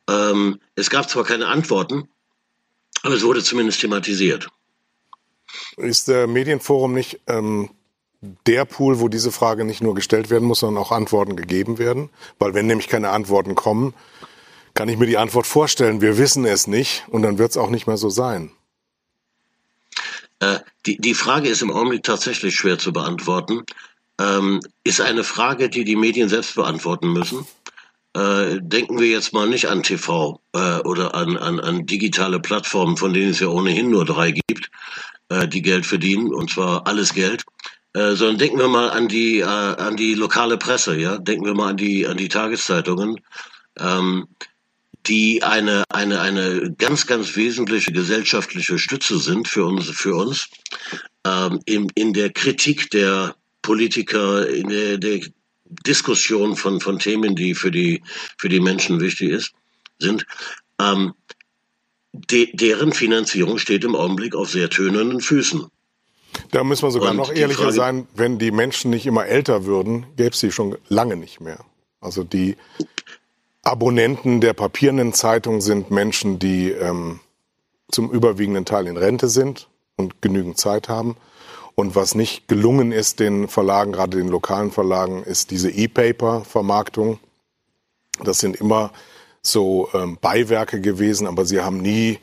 Ähm, 0.09 0.61
es 0.75 0.91
gab 0.91 1.09
zwar 1.09 1.25
keine 1.25 1.47
Antworten, 1.47 2.09
aber 3.03 3.15
es 3.15 3.23
wurde 3.23 3.43
zumindest 3.43 3.81
thematisiert. 3.81 4.49
Ist 5.77 6.09
der 6.09 6.27
Medienforum 6.27 6.95
nicht 6.95 7.21
ähm, 7.27 7.71
der 8.47 8.65
Pool, 8.65 9.01
wo 9.01 9.09
diese 9.09 9.31
Frage 9.31 9.65
nicht 9.65 9.83
nur 9.83 9.95
gestellt 9.95 10.31
werden 10.31 10.49
muss, 10.49 10.61
sondern 10.61 10.83
auch 10.83 10.93
Antworten 10.93 11.37
gegeben 11.37 11.79
werden? 11.79 12.11
Weil 12.39 12.55
wenn 12.55 12.67
nämlich 12.67 12.89
keine 12.89 13.11
Antworten 13.11 13.55
kommen, 13.55 13.95
kann 14.75 14.89
ich 14.89 14.97
mir 14.97 15.07
die 15.07 15.19
Antwort 15.19 15.47
vorstellen, 15.47 16.01
wir 16.01 16.19
wissen 16.19 16.45
es 16.45 16.67
nicht 16.67 17.05
und 17.09 17.23
dann 17.23 17.39
wird 17.39 17.51
es 17.51 17.57
auch 17.57 17.71
nicht 17.71 17.87
mehr 17.87 17.97
so 17.97 18.11
sein. 18.11 18.51
Äh, 20.41 20.61
die, 20.87 20.99
die 20.99 21.15
Frage 21.15 21.49
ist 21.49 21.63
im 21.63 21.71
Augenblick 21.71 22.03
tatsächlich 22.03 22.55
schwer 22.55 22.79
zu 22.79 22.93
beantworten. 22.93 23.65
Ähm, 24.21 24.61
ist 24.85 25.01
eine 25.01 25.25
Frage, 25.25 25.69
die 25.69 25.85
die 25.85 25.97
Medien 25.97 26.29
selbst 26.29 26.55
beantworten 26.55 27.13
müssen. 27.13 27.47
Äh, 28.19 28.59
denken 28.61 28.99
wir 28.99 29.07
jetzt 29.07 29.33
mal 29.33 29.49
nicht 29.49 29.69
an 29.69 29.85
TV 29.85 30.41
äh, 30.53 30.79
oder 30.81 31.15
an, 31.15 31.37
an, 31.37 31.61
an 31.61 31.87
digitale 31.87 32.41
Plattformen, 32.41 32.97
von 32.97 33.13
denen 33.13 33.31
es 33.31 33.39
ja 33.39 33.47
ohnehin 33.47 33.91
nur 33.91 34.05
drei 34.05 34.33
gibt, 34.33 34.71
äh, 35.29 35.47
die 35.47 35.63
Geld 35.63 35.87
verdienen, 35.87 36.35
und 36.35 36.51
zwar 36.51 36.85
alles 36.89 37.15
Geld. 37.15 37.45
Äh, 37.93 38.17
sondern 38.17 38.39
denken 38.39 38.59
wir 38.59 38.67
mal 38.67 38.91
an 38.91 39.07
die, 39.07 39.39
äh, 39.39 39.45
an 39.45 39.97
die 39.97 40.15
lokale 40.15 40.59
Presse, 40.59 40.99
ja, 40.99 41.19
denken 41.19 41.47
wir 41.47 41.55
mal 41.55 41.71
an 41.71 41.77
die, 41.77 42.09
an 42.09 42.17
die 42.17 42.29
Tageszeitungen, 42.29 43.21
ähm, 43.79 44.27
die 45.07 45.45
eine, 45.45 45.85
eine, 45.89 46.21
eine 46.21 46.75
ganz, 46.77 47.07
ganz 47.07 47.37
wesentliche 47.37 47.93
gesellschaftliche 47.93 48.79
Stütze 48.81 49.21
sind 49.21 49.47
für 49.47 49.65
uns, 49.65 49.91
für 49.91 50.17
uns 50.17 50.49
ähm, 51.25 51.61
in, 51.67 51.89
in 51.95 52.13
der 52.15 52.31
Kritik 52.31 52.91
der 52.91 53.37
Politiker, 53.63 54.49
in 54.49 54.69
der, 54.69 54.99
der 54.99 55.21
Diskussion 55.87 56.57
von, 56.57 56.81
von 56.81 56.99
Themen, 56.99 57.37
die 57.37 57.55
für 57.55 57.71
die, 57.71 58.03
für 58.37 58.49
die 58.49 58.61
Menschen 58.61 59.01
wichtig 59.01 59.31
ist, 59.31 59.53
sind, 59.99 60.27
ähm, 60.81 61.15
de, 62.13 62.55
deren 62.55 62.93
Finanzierung 62.93 63.59
steht 63.59 63.85
im 63.85 63.95
Augenblick 63.95 64.35
auf 64.35 64.51
sehr 64.51 64.71
tönenden 64.71 65.21
Füßen. 65.21 65.67
Da 66.51 66.65
müssen 66.65 66.83
wir 66.83 66.91
sogar 66.91 67.11
Und 67.11 67.17
noch 67.17 67.33
ehrlicher 67.33 67.63
Frage, 67.65 67.75
sein, 67.75 68.09
wenn 68.15 68.39
die 68.39 68.51
Menschen 68.51 68.91
nicht 68.91 69.07
immer 69.07 69.27
älter 69.27 69.65
würden, 69.65 70.07
gäbe 70.17 70.31
es 70.31 70.41
sie 70.41 70.53
schon 70.53 70.77
lange 70.89 71.17
nicht 71.17 71.41
mehr. 71.41 71.65
Also 72.01 72.25
die 72.25 72.57
Abonnenten 73.63 74.41
der 74.41 74.53
papierenden 74.53 75.13
Zeitung 75.13 75.61
sind 75.61 75.91
Menschen, 75.91 76.39
die 76.39 76.71
ähm, 76.71 77.21
zum 77.91 78.11
überwiegenden 78.11 78.65
Teil 78.65 78.87
in 78.87 78.97
Rente 78.97 79.29
sind 79.29 79.69
und 79.97 80.23
genügend 80.23 80.59
Zeit 80.59 80.89
haben. 80.89 81.17
Und 81.79 81.95
was 81.95 82.17
nicht 82.17 82.49
gelungen 82.49 82.91
ist 82.91 83.21
den 83.21 83.47
Verlagen, 83.47 83.93
gerade 83.93 84.17
den 84.17 84.27
lokalen 84.27 84.73
Verlagen, 84.73 85.23
ist 85.23 85.53
diese 85.53 85.71
E-Paper-Vermarktung. 85.71 87.21
Das 88.21 88.41
sind 88.41 88.57
immer 88.57 88.91
so 89.43 89.89
ähm, 89.95 90.19
Beiwerke 90.21 90.81
gewesen, 90.81 91.29
aber 91.29 91.45
sie 91.45 91.61
haben 91.61 91.81
nie 91.81 92.19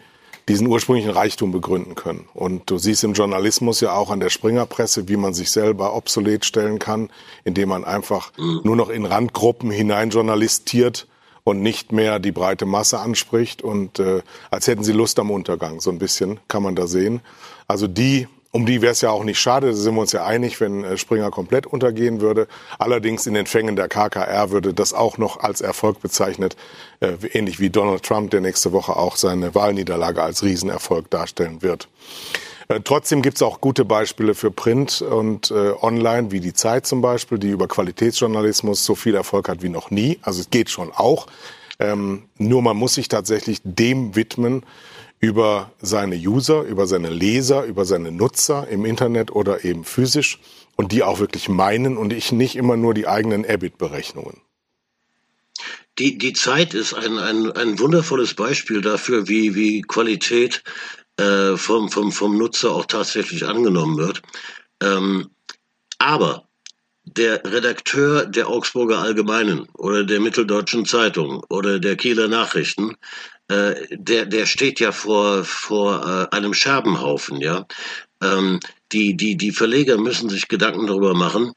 diesen 0.50 0.68
ursprünglichen 0.68 1.12
Reichtum 1.12 1.54
begründen 1.54 1.96
können. 1.96 2.28
Und 2.34 2.70
du 2.70 2.78
siehst 2.78 3.06
im 3.06 3.14
Journalismus 3.14 3.80
ja 3.80 3.94
auch 3.94 4.12
an 4.12 4.20
der 4.20 4.30
Springerpresse, 4.30 5.08
wie 5.08 5.16
man 5.16 5.34
sich 5.34 5.50
selber 5.52 5.96
obsolet 5.96 6.44
stellen 6.44 6.78
kann, 6.78 7.10
indem 7.46 7.70
man 7.70 7.86
einfach 7.86 8.34
nur 8.38 8.76
noch 8.76 8.90
in 8.90 9.06
Randgruppen 9.06 9.72
hinein 9.72 10.10
journalistiert 10.10 11.08
und 11.46 11.62
nicht 11.62 11.94
mehr 11.94 12.20
die 12.20 12.34
breite 12.34 12.66
Masse 12.66 13.00
anspricht 13.00 13.62
und 13.62 14.00
äh, 14.00 14.22
als 14.52 14.68
hätten 14.68 14.84
sie 14.84 14.92
Lust 14.92 15.18
am 15.18 15.32
Untergang. 15.32 15.80
So 15.80 15.92
ein 15.92 16.00
bisschen 16.00 16.42
kann 16.50 16.62
man 16.62 16.76
da 16.76 16.88
sehen. 16.88 17.22
Also 17.70 17.88
die 17.88 18.28
um 18.56 18.66
die 18.66 18.82
wäre 18.82 18.94
es 18.94 19.02
ja 19.02 19.10
auch 19.10 19.26
nicht 19.26 19.38
schade, 19.38 19.68
da 19.68 19.74
sind 19.74 19.96
wir 19.96 20.02
uns 20.02 20.14
ja 20.14 20.24
einig, 20.24 20.62
wenn 20.62 20.86
äh, 20.86 20.98
Springer 20.98 21.30
komplett 21.30 21.68
untergehen 21.68 22.22
würde. 22.22 22.48
Allerdings 22.80 23.28
in 23.28 23.34
den 23.34 23.48
Fängen 23.48 23.76
der 23.76 23.90
KKR 23.90 24.50
würde 24.52 24.74
das 24.74 24.94
auch 24.94 25.18
noch 25.18 25.42
als 25.42 25.60
Erfolg 25.60 26.02
bezeichnet, 26.02 26.56
äh, 27.02 27.16
ähnlich 27.34 27.60
wie 27.60 27.70
Donald 27.70 28.04
Trump, 28.04 28.32
der 28.32 28.40
nächste 28.40 28.72
Woche 28.72 28.96
auch 28.96 29.18
seine 29.18 29.54
Wahlniederlage 29.56 30.24
als 30.24 30.42
Riesenerfolg 30.42 31.10
darstellen 31.10 31.64
wird. 31.64 31.90
Äh, 32.70 32.80
trotzdem 32.82 33.22
gibt 33.22 33.36
es 33.36 33.42
auch 33.42 33.60
gute 33.60 33.84
Beispiele 33.84 34.34
für 34.34 34.52
Print 34.52 35.02
und 35.02 35.52
äh, 35.52 35.74
Online, 35.82 36.32
wie 36.32 36.40
die 36.40 36.54
Zeit 36.54 36.88
zum 36.88 37.02
Beispiel, 37.02 37.38
die 37.38 37.50
über 37.50 37.68
Qualitätsjournalismus 37.68 38.86
so 38.86 38.96
viel 38.96 39.16
Erfolg 39.16 39.50
hat 39.50 39.64
wie 39.64 39.70
noch 39.70 39.92
nie. 39.92 40.20
Also 40.22 40.40
es 40.40 40.50
geht 40.50 40.70
schon 40.70 40.94
auch. 40.94 41.28
Ähm, 41.78 42.24
nur 42.38 42.62
man 42.62 42.78
muss 42.78 42.94
sich 42.94 43.10
tatsächlich 43.10 43.60
dem 43.66 44.16
widmen, 44.16 44.64
über 45.20 45.72
seine 45.82 46.16
User, 46.16 46.62
über 46.64 46.88
seine 46.88 47.10
Leser, 47.10 47.64
über 47.64 47.86
seine 47.86 48.12
Nutzer 48.12 48.68
im 48.68 48.86
Internet 48.86 49.32
oder 49.32 49.66
eben 49.66 49.84
physisch 49.84 50.40
und 50.76 50.92
die 50.92 51.04
auch 51.04 51.20
wirklich 51.20 51.50
meinen 51.50 51.98
und 51.98 52.14
ich 52.14 52.32
nicht 52.32 52.56
immer 52.56 52.78
nur 52.78 52.94
die 52.94 53.08
eigenen 53.08 53.44
EBIT-Berechnungen. 53.44 54.42
Die, 55.98 56.18
die 56.18 56.34
Zeit 56.34 56.74
ist 56.74 56.94
ein, 56.94 57.18
ein, 57.18 57.52
ein 57.54 57.80
wundervolles 57.80 58.34
Beispiel 58.34 58.82
dafür, 58.82 59.30
wie, 59.30 59.56
wie 59.56 59.82
Qualität 59.82 60.62
äh, 61.18 61.56
vom, 61.56 61.90
vom, 61.90 62.12
vom 62.12 62.38
Nutzer 62.38 62.72
auch 62.72 62.86
tatsächlich 62.86 63.46
angenommen 63.46 63.98
wird. 63.98 64.22
Ähm, 64.82 65.30
aber 65.98 66.46
der 67.06 67.46
Redakteur 67.46 68.26
der 68.26 68.50
Augsburger 68.50 69.00
Allgemeinen 69.00 69.70
oder 69.74 70.04
der 70.04 70.20
Mitteldeutschen 70.20 70.86
Zeitung 70.86 71.44
oder 71.50 71.80
der 71.80 71.96
Kieler 71.96 72.28
Nachrichten 72.28 72.98
äh, 73.48 73.76
der, 73.92 74.26
der 74.26 74.46
steht 74.46 74.80
ja 74.80 74.92
vor, 74.92 75.44
vor 75.44 76.30
äh, 76.32 76.36
einem 76.36 76.54
Scherbenhaufen, 76.54 77.42
ja. 77.42 77.66
Ähm, 78.22 78.60
die, 78.92 79.16
die, 79.16 79.36
die 79.36 79.52
Verleger 79.52 79.98
müssen 79.98 80.30
sich 80.30 80.48
Gedanken 80.48 80.88
darüber 80.88 81.14
machen, 81.14 81.54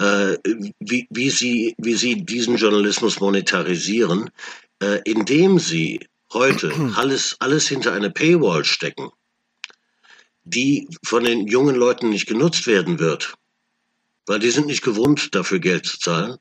äh, 0.00 0.36
wie, 0.80 1.06
wie, 1.10 1.30
sie, 1.30 1.74
wie 1.78 1.94
sie 1.94 2.24
diesen 2.24 2.56
Journalismus 2.56 3.20
monetarisieren, 3.20 4.30
äh, 4.82 5.00
indem 5.04 5.58
sie 5.58 6.00
heute 6.32 6.72
alles, 6.96 7.36
alles 7.38 7.68
hinter 7.68 7.92
eine 7.92 8.10
Paywall 8.10 8.64
stecken, 8.64 9.10
die 10.44 10.88
von 11.04 11.24
den 11.24 11.46
jungen 11.46 11.76
Leuten 11.76 12.10
nicht 12.10 12.26
genutzt 12.26 12.66
werden 12.66 12.98
wird, 12.98 13.34
weil 14.26 14.38
die 14.40 14.50
sind 14.50 14.66
nicht 14.66 14.82
gewohnt, 14.82 15.34
dafür 15.34 15.58
Geld 15.58 15.86
zu 15.86 15.98
zahlen, 15.98 16.36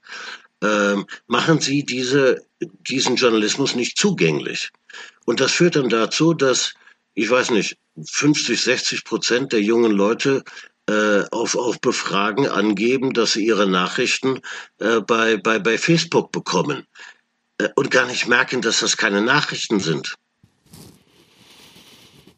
ähm, 0.62 1.06
machen 1.28 1.60
sie 1.60 1.86
diese, 1.86 2.46
diesen 2.62 3.16
Journalismus 3.16 3.76
nicht 3.76 3.98
zugänglich. 3.98 4.70
Und 5.26 5.40
das 5.40 5.52
führt 5.52 5.76
dann 5.76 5.90
dazu, 5.90 6.34
dass, 6.34 6.74
ich 7.14 7.30
weiß 7.30 7.52
nicht, 7.52 7.78
50, 8.06 8.60
60 8.60 9.04
Prozent 9.04 9.54
der 9.54 9.62
jungen 9.62 9.92
Leute 9.92 10.44
äh, 10.90 11.24
auf, 11.32 11.56
auf 11.56 11.80
Befragen 11.82 12.48
angeben, 12.48 13.14
dass 13.14 13.34
sie 13.34 13.46
ihre 13.46 13.68
Nachrichten 13.68 14.40
äh, 14.80 15.02
bei, 15.02 15.38
bei, 15.38 15.60
bei 15.60 15.78
Facebook 15.78 16.32
bekommen 16.32 16.88
äh, 17.60 17.70
und 17.76 17.92
gar 17.92 18.06
nicht 18.06 18.28
merken, 18.28 18.62
dass 18.62 18.80
das 18.80 18.98
keine 18.98 19.22
Nachrichten 19.22 19.80
sind. 19.80 20.16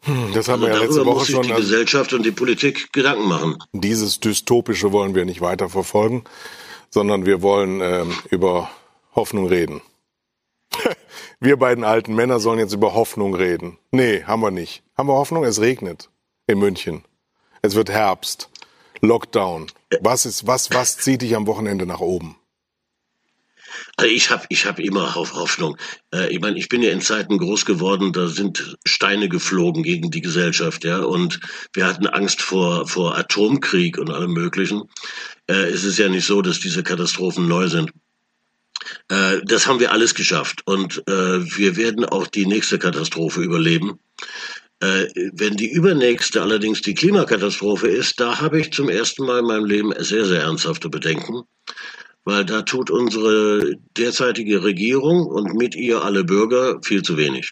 Hm, 0.04 0.34
das 0.34 0.48
haben 0.48 0.64
also 0.64 0.68
wir 0.68 0.74
ja 0.74 0.86
letzte 0.86 1.06
Woche 1.06 1.16
muss 1.16 1.28
sich 1.28 1.36
schon. 1.36 1.44
Die 1.44 1.54
Gesellschaft 1.54 2.14
und 2.14 2.26
die 2.26 2.32
Politik 2.32 2.92
Gedanken 2.92 3.28
machen. 3.28 3.58
Dieses 3.72 4.20
dystopische 4.20 4.92
wollen 4.92 5.14
wir 5.16 5.26
nicht 5.26 5.42
weiter 5.42 5.70
verfolgen, 5.70 6.24
sondern 6.90 7.26
wir 7.26 7.42
wollen 7.42 7.82
ähm, 7.82 8.14
über 8.32 8.70
Hoffnung 9.16 9.48
reden. 9.48 9.82
Wir 11.42 11.58
beiden 11.58 11.84
alten 11.84 12.14
Männer 12.14 12.40
sollen 12.40 12.60
jetzt 12.60 12.74
über 12.74 12.94
Hoffnung 12.94 13.34
reden. 13.34 13.80
Nee, 13.90 14.24
haben 14.24 14.42
wir 14.42 14.52
nicht. 14.52 14.84
Haben 14.96 15.10
wir 15.10 15.16
Hoffnung? 15.16 15.44
Es 15.44 15.60
regnet 15.60 16.10
in 16.48 16.60
München. 16.60 17.04
Es 17.64 17.74
wird 17.76 17.90
Herbst. 17.90 18.50
Lockdown. 19.02 19.66
Was 20.02 20.28
ist, 20.28 20.46
was, 20.46 20.72
was 20.72 20.98
zieht 20.98 21.24
dich 21.24 21.36
am 21.36 21.48
Wochenende 21.48 21.88
nach 21.88 22.00
oben? 22.00 22.36
Also 23.98 24.12
ich 24.12 24.30
habe 24.30 24.46
ich 24.50 24.68
hab 24.68 24.80
immer 24.80 25.16
Hoffnung. 25.16 25.78
Äh, 26.14 26.32
ich 26.32 26.40
meine, 26.40 26.60
ich 26.60 26.70
bin 26.70 26.84
ja 26.84 26.92
in 26.92 27.02
Zeiten 27.02 27.40
groß 27.40 27.66
geworden, 27.66 28.14
da 28.14 28.28
sind 28.28 28.78
Steine 28.86 29.28
geflogen 29.28 29.82
gegen 29.82 30.12
die 30.12 30.22
Gesellschaft, 30.22 30.84
ja, 30.84 31.00
und 31.00 31.40
wir 31.74 31.88
hatten 31.88 32.06
Angst 32.06 32.42
vor, 32.42 32.88
vor 32.88 33.18
Atomkrieg 33.18 33.98
und 33.98 34.12
allem 34.12 34.34
Möglichen. 34.34 34.84
Äh, 35.48 35.70
es 35.70 35.84
ist 35.84 35.98
ja 35.98 36.10
nicht 36.10 36.26
so, 36.26 36.42
dass 36.42 36.60
diese 36.60 36.84
Katastrophen 36.84 37.48
neu 37.48 37.68
sind. 37.68 37.92
Äh, 39.12 39.41
das 39.43 39.67
haben 39.67 39.80
wir 39.80 39.91
alles 39.91 40.15
geschafft 40.15 40.62
und 40.65 41.04
äh, 41.08 41.58
wir 41.58 41.76
werden 41.76 42.06
auch 42.06 42.28
die 42.28 42.45
nächste 42.45 42.80
Katastrophe 42.80 43.41
überleben. 43.41 44.00
Äh, 44.80 45.08
wenn 45.34 45.58
die 45.58 45.69
übernächste 45.69 46.41
allerdings 46.41 46.82
die 46.82 46.93
Klimakatastrophe 46.93 47.89
ist, 47.89 48.19
da 48.21 48.39
habe 48.39 48.62
ich 48.62 48.71
zum 48.71 48.89
ersten 48.89 49.26
Mal 49.26 49.39
in 49.39 49.45
meinem 49.45 49.65
Leben 49.65 49.93
sehr, 49.97 50.26
sehr 50.26 50.41
ernsthafte 50.43 50.89
Bedenken, 50.89 51.43
weil 52.24 52.45
da 52.45 52.62
tut 52.62 52.89
unsere 52.89 53.76
derzeitige 53.97 54.63
Regierung 54.63 55.26
und 55.26 55.56
mit 55.56 55.76
ihr 55.76 56.04
alle 56.04 56.24
Bürger 56.24 56.80
viel 56.82 57.02
zu 57.02 57.17
wenig. 57.17 57.50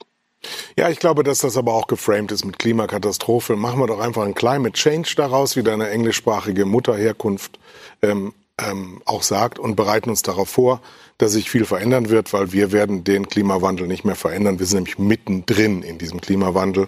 Ja, 0.78 0.90
ich 0.90 1.00
glaube, 1.00 1.24
dass 1.24 1.40
das 1.40 1.58
aber 1.58 1.74
auch 1.74 1.88
geframed 1.88 2.32
ist 2.32 2.46
mit 2.46 2.58
Klimakatastrophe. 2.58 3.58
Machen 3.58 3.82
wir 3.82 3.88
doch 3.88 4.00
einfach 4.00 4.24
ein 4.24 4.34
Climate 4.34 4.72
Change 4.72 5.12
daraus, 5.18 5.58
wie 5.58 5.64
deine 5.64 5.90
englischsprachige 5.90 6.64
Mutterherkunft 6.64 7.60
ähm, 8.02 8.34
ähm, 8.68 9.02
auch 9.06 9.24
sagt 9.24 9.60
und 9.60 9.76
bereiten 9.76 10.10
uns 10.10 10.22
darauf 10.22 10.50
vor, 10.50 10.82
dass 11.18 11.34
sich 11.34 11.50
viel 11.50 11.66
verändern 11.66 12.10
wird, 12.10 12.32
weil 12.34 12.52
wir 12.52 12.72
werden 12.72 13.04
den 13.04 13.28
Klimawandel 13.28 13.88
nicht 13.88 14.06
mehr 14.06 14.16
verändern. 14.16 14.60
Wir 14.60 14.66
sind 14.66 14.78
nämlich 14.78 14.98
mittendrin 14.98 15.84
in 15.84 15.98
diesem 15.98 16.22
Klimawandel 16.22 16.88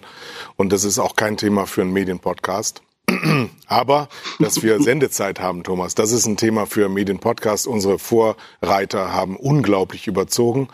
und 0.56 0.72
das 0.72 0.84
ist 0.84 0.98
auch 0.98 1.16
kein 1.16 1.36
Thema 1.36 1.66
für 1.66 1.82
einen 1.82 1.92
Medienpodcast. 1.92 2.82
Aber 3.66 4.08
dass 4.38 4.62
wir 4.62 4.80
Sendezeit 4.82 5.40
haben, 5.40 5.64
Thomas, 5.64 5.94
das 5.94 6.12
ist 6.12 6.26
ein 6.26 6.36
Thema 6.36 6.66
für 6.66 6.88
Medienpodcast. 6.88 7.66
Unsere 7.66 7.98
Vorreiter 7.98 9.12
haben 9.12 9.36
unglaublich 9.36 10.06
überzogen. 10.06 10.68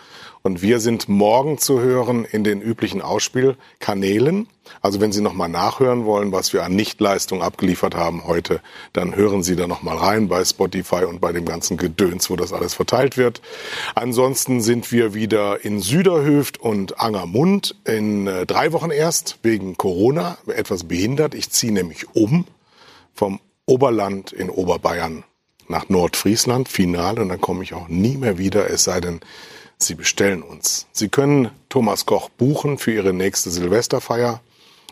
Und 0.48 0.62
wir 0.62 0.80
sind 0.80 1.10
morgen 1.10 1.58
zu 1.58 1.78
hören 1.78 2.24
in 2.24 2.42
den 2.42 2.62
üblichen 2.62 3.02
Ausspielkanälen. 3.02 4.48
Also 4.80 4.98
wenn 4.98 5.12
Sie 5.12 5.20
nochmal 5.20 5.50
nachhören 5.50 6.06
wollen, 6.06 6.32
was 6.32 6.54
wir 6.54 6.64
an 6.64 6.74
Nichtleistung 6.74 7.42
abgeliefert 7.42 7.94
haben 7.94 8.26
heute, 8.26 8.62
dann 8.94 9.14
hören 9.14 9.42
Sie 9.42 9.56
da 9.56 9.66
nochmal 9.66 9.98
rein 9.98 10.28
bei 10.28 10.42
Spotify 10.42 11.04
und 11.04 11.20
bei 11.20 11.32
dem 11.32 11.44
ganzen 11.44 11.76
Gedöns, 11.76 12.30
wo 12.30 12.36
das 12.36 12.54
alles 12.54 12.72
verteilt 12.72 13.18
wird. 13.18 13.42
Ansonsten 13.94 14.62
sind 14.62 14.90
wir 14.90 15.12
wieder 15.12 15.62
in 15.66 15.82
Süderhöft 15.82 16.58
und 16.58 16.98
Angermund 16.98 17.74
in 17.84 18.26
äh, 18.26 18.46
drei 18.46 18.72
Wochen 18.72 18.90
erst 18.90 19.40
wegen 19.42 19.76
Corona, 19.76 20.38
etwas 20.46 20.84
behindert. 20.84 21.34
Ich 21.34 21.50
ziehe 21.50 21.74
nämlich 21.74 22.06
um 22.14 22.46
vom 23.12 23.38
Oberland 23.66 24.32
in 24.32 24.48
Oberbayern 24.48 25.24
nach 25.68 25.90
Nordfriesland, 25.90 26.70
final, 26.70 27.18
und 27.18 27.28
dann 27.28 27.42
komme 27.42 27.62
ich 27.62 27.74
auch 27.74 27.88
nie 27.88 28.16
mehr 28.16 28.38
wieder, 28.38 28.70
es 28.70 28.84
sei 28.84 29.02
denn, 29.02 29.20
Sie 29.78 29.94
bestellen 29.94 30.42
uns. 30.42 30.86
Sie 30.92 31.08
können 31.08 31.50
Thomas 31.68 32.04
Koch 32.04 32.28
buchen 32.30 32.78
für 32.78 32.92
Ihre 32.92 33.12
nächste 33.12 33.50
Silvesterfeier. 33.50 34.40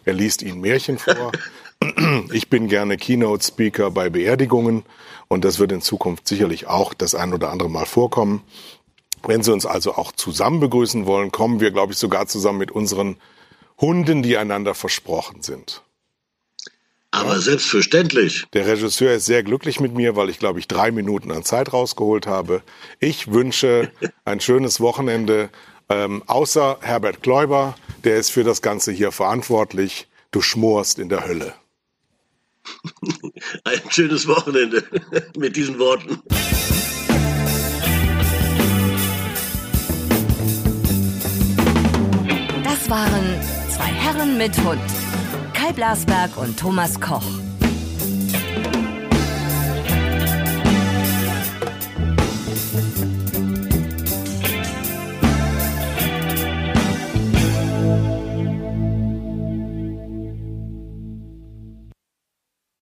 Er 0.05 0.12
liest 0.12 0.42
Ihnen 0.42 0.61
Märchen 0.61 0.99
vor. 0.99 1.33
Ich 2.33 2.49
bin 2.49 2.68
gerne 2.68 2.96
Keynote-Speaker 2.96 3.90
bei 3.90 4.09
Beerdigungen 4.09 4.85
und 5.29 5.44
das 5.44 5.59
wird 5.59 5.72
in 5.72 5.83
Zukunft 5.83 6.27
sicherlich 6.27 6.66
auch 6.68 6.94
das 6.94 7.14
ein 7.14 7.35
oder 7.35 7.51
andere 7.51 7.68
Mal 7.68 7.85
vorkommen. 7.85 8.42
Wenn 9.27 9.42
Sie 9.42 9.53
uns 9.53 9.66
also 9.66 9.94
auch 9.94 10.12
zusammen 10.12 10.59
begrüßen 10.61 11.05
wollen, 11.05 11.33
kommen 11.33 11.61
wir, 11.61 11.72
glaube 11.72 11.92
ich, 11.92 11.99
sogar 11.99 12.29
zusammen 12.29 12.59
mit 12.59 12.70
unseren 12.70 13.16
Hunden, 13.79 14.22
die 14.22 14.38
einander 14.38 14.75
versprochen 14.75 15.42
sind. 15.42 15.83
Aber 17.16 17.40
selbstverständlich. 17.40 18.44
Der 18.52 18.66
Regisseur 18.66 19.14
ist 19.14 19.24
sehr 19.24 19.42
glücklich 19.42 19.81
mit 19.81 19.94
mir, 19.94 20.16
weil 20.16 20.29
ich, 20.29 20.38
glaube 20.38 20.59
ich, 20.59 20.68
drei 20.68 20.90
Minuten 20.90 21.33
an 21.33 21.44
Zeit 21.44 21.72
rausgeholt 21.72 22.26
habe. 22.26 22.62
Ich 23.00 23.33
wünsche 23.33 23.90
ein 24.26 24.40
schönes 24.40 24.81
Wochenende. 24.81 25.48
Ähm, 25.88 26.22
außer 26.26 26.79
Herbert 26.83 27.22
Kläuber, 27.22 27.74
der 28.05 28.16
ist 28.16 28.31
für 28.31 28.44
das 28.44 28.61
Ganze 28.61 28.92
hier 28.92 29.12
verantwortlich. 29.12 30.09
Du 30.31 30.42
schmorst 30.42 30.98
in 30.98 31.09
der 31.09 31.26
Hölle. 31.26 31.55
Ein 33.64 33.81
schönes 33.88 34.26
Wochenende 34.26 34.85
mit 35.38 35.57
diesen 35.57 35.79
Worten. 35.79 36.20
Das 42.64 42.90
waren 42.90 43.40
zwei 43.70 43.85
Herren 43.85 44.37
mit 44.37 44.59
Hund. 44.64 45.05
Kai 45.66 45.72
Blasberg 45.72 46.37
und 46.37 46.57
Thomas 46.57 47.00
Koch. 47.00 47.45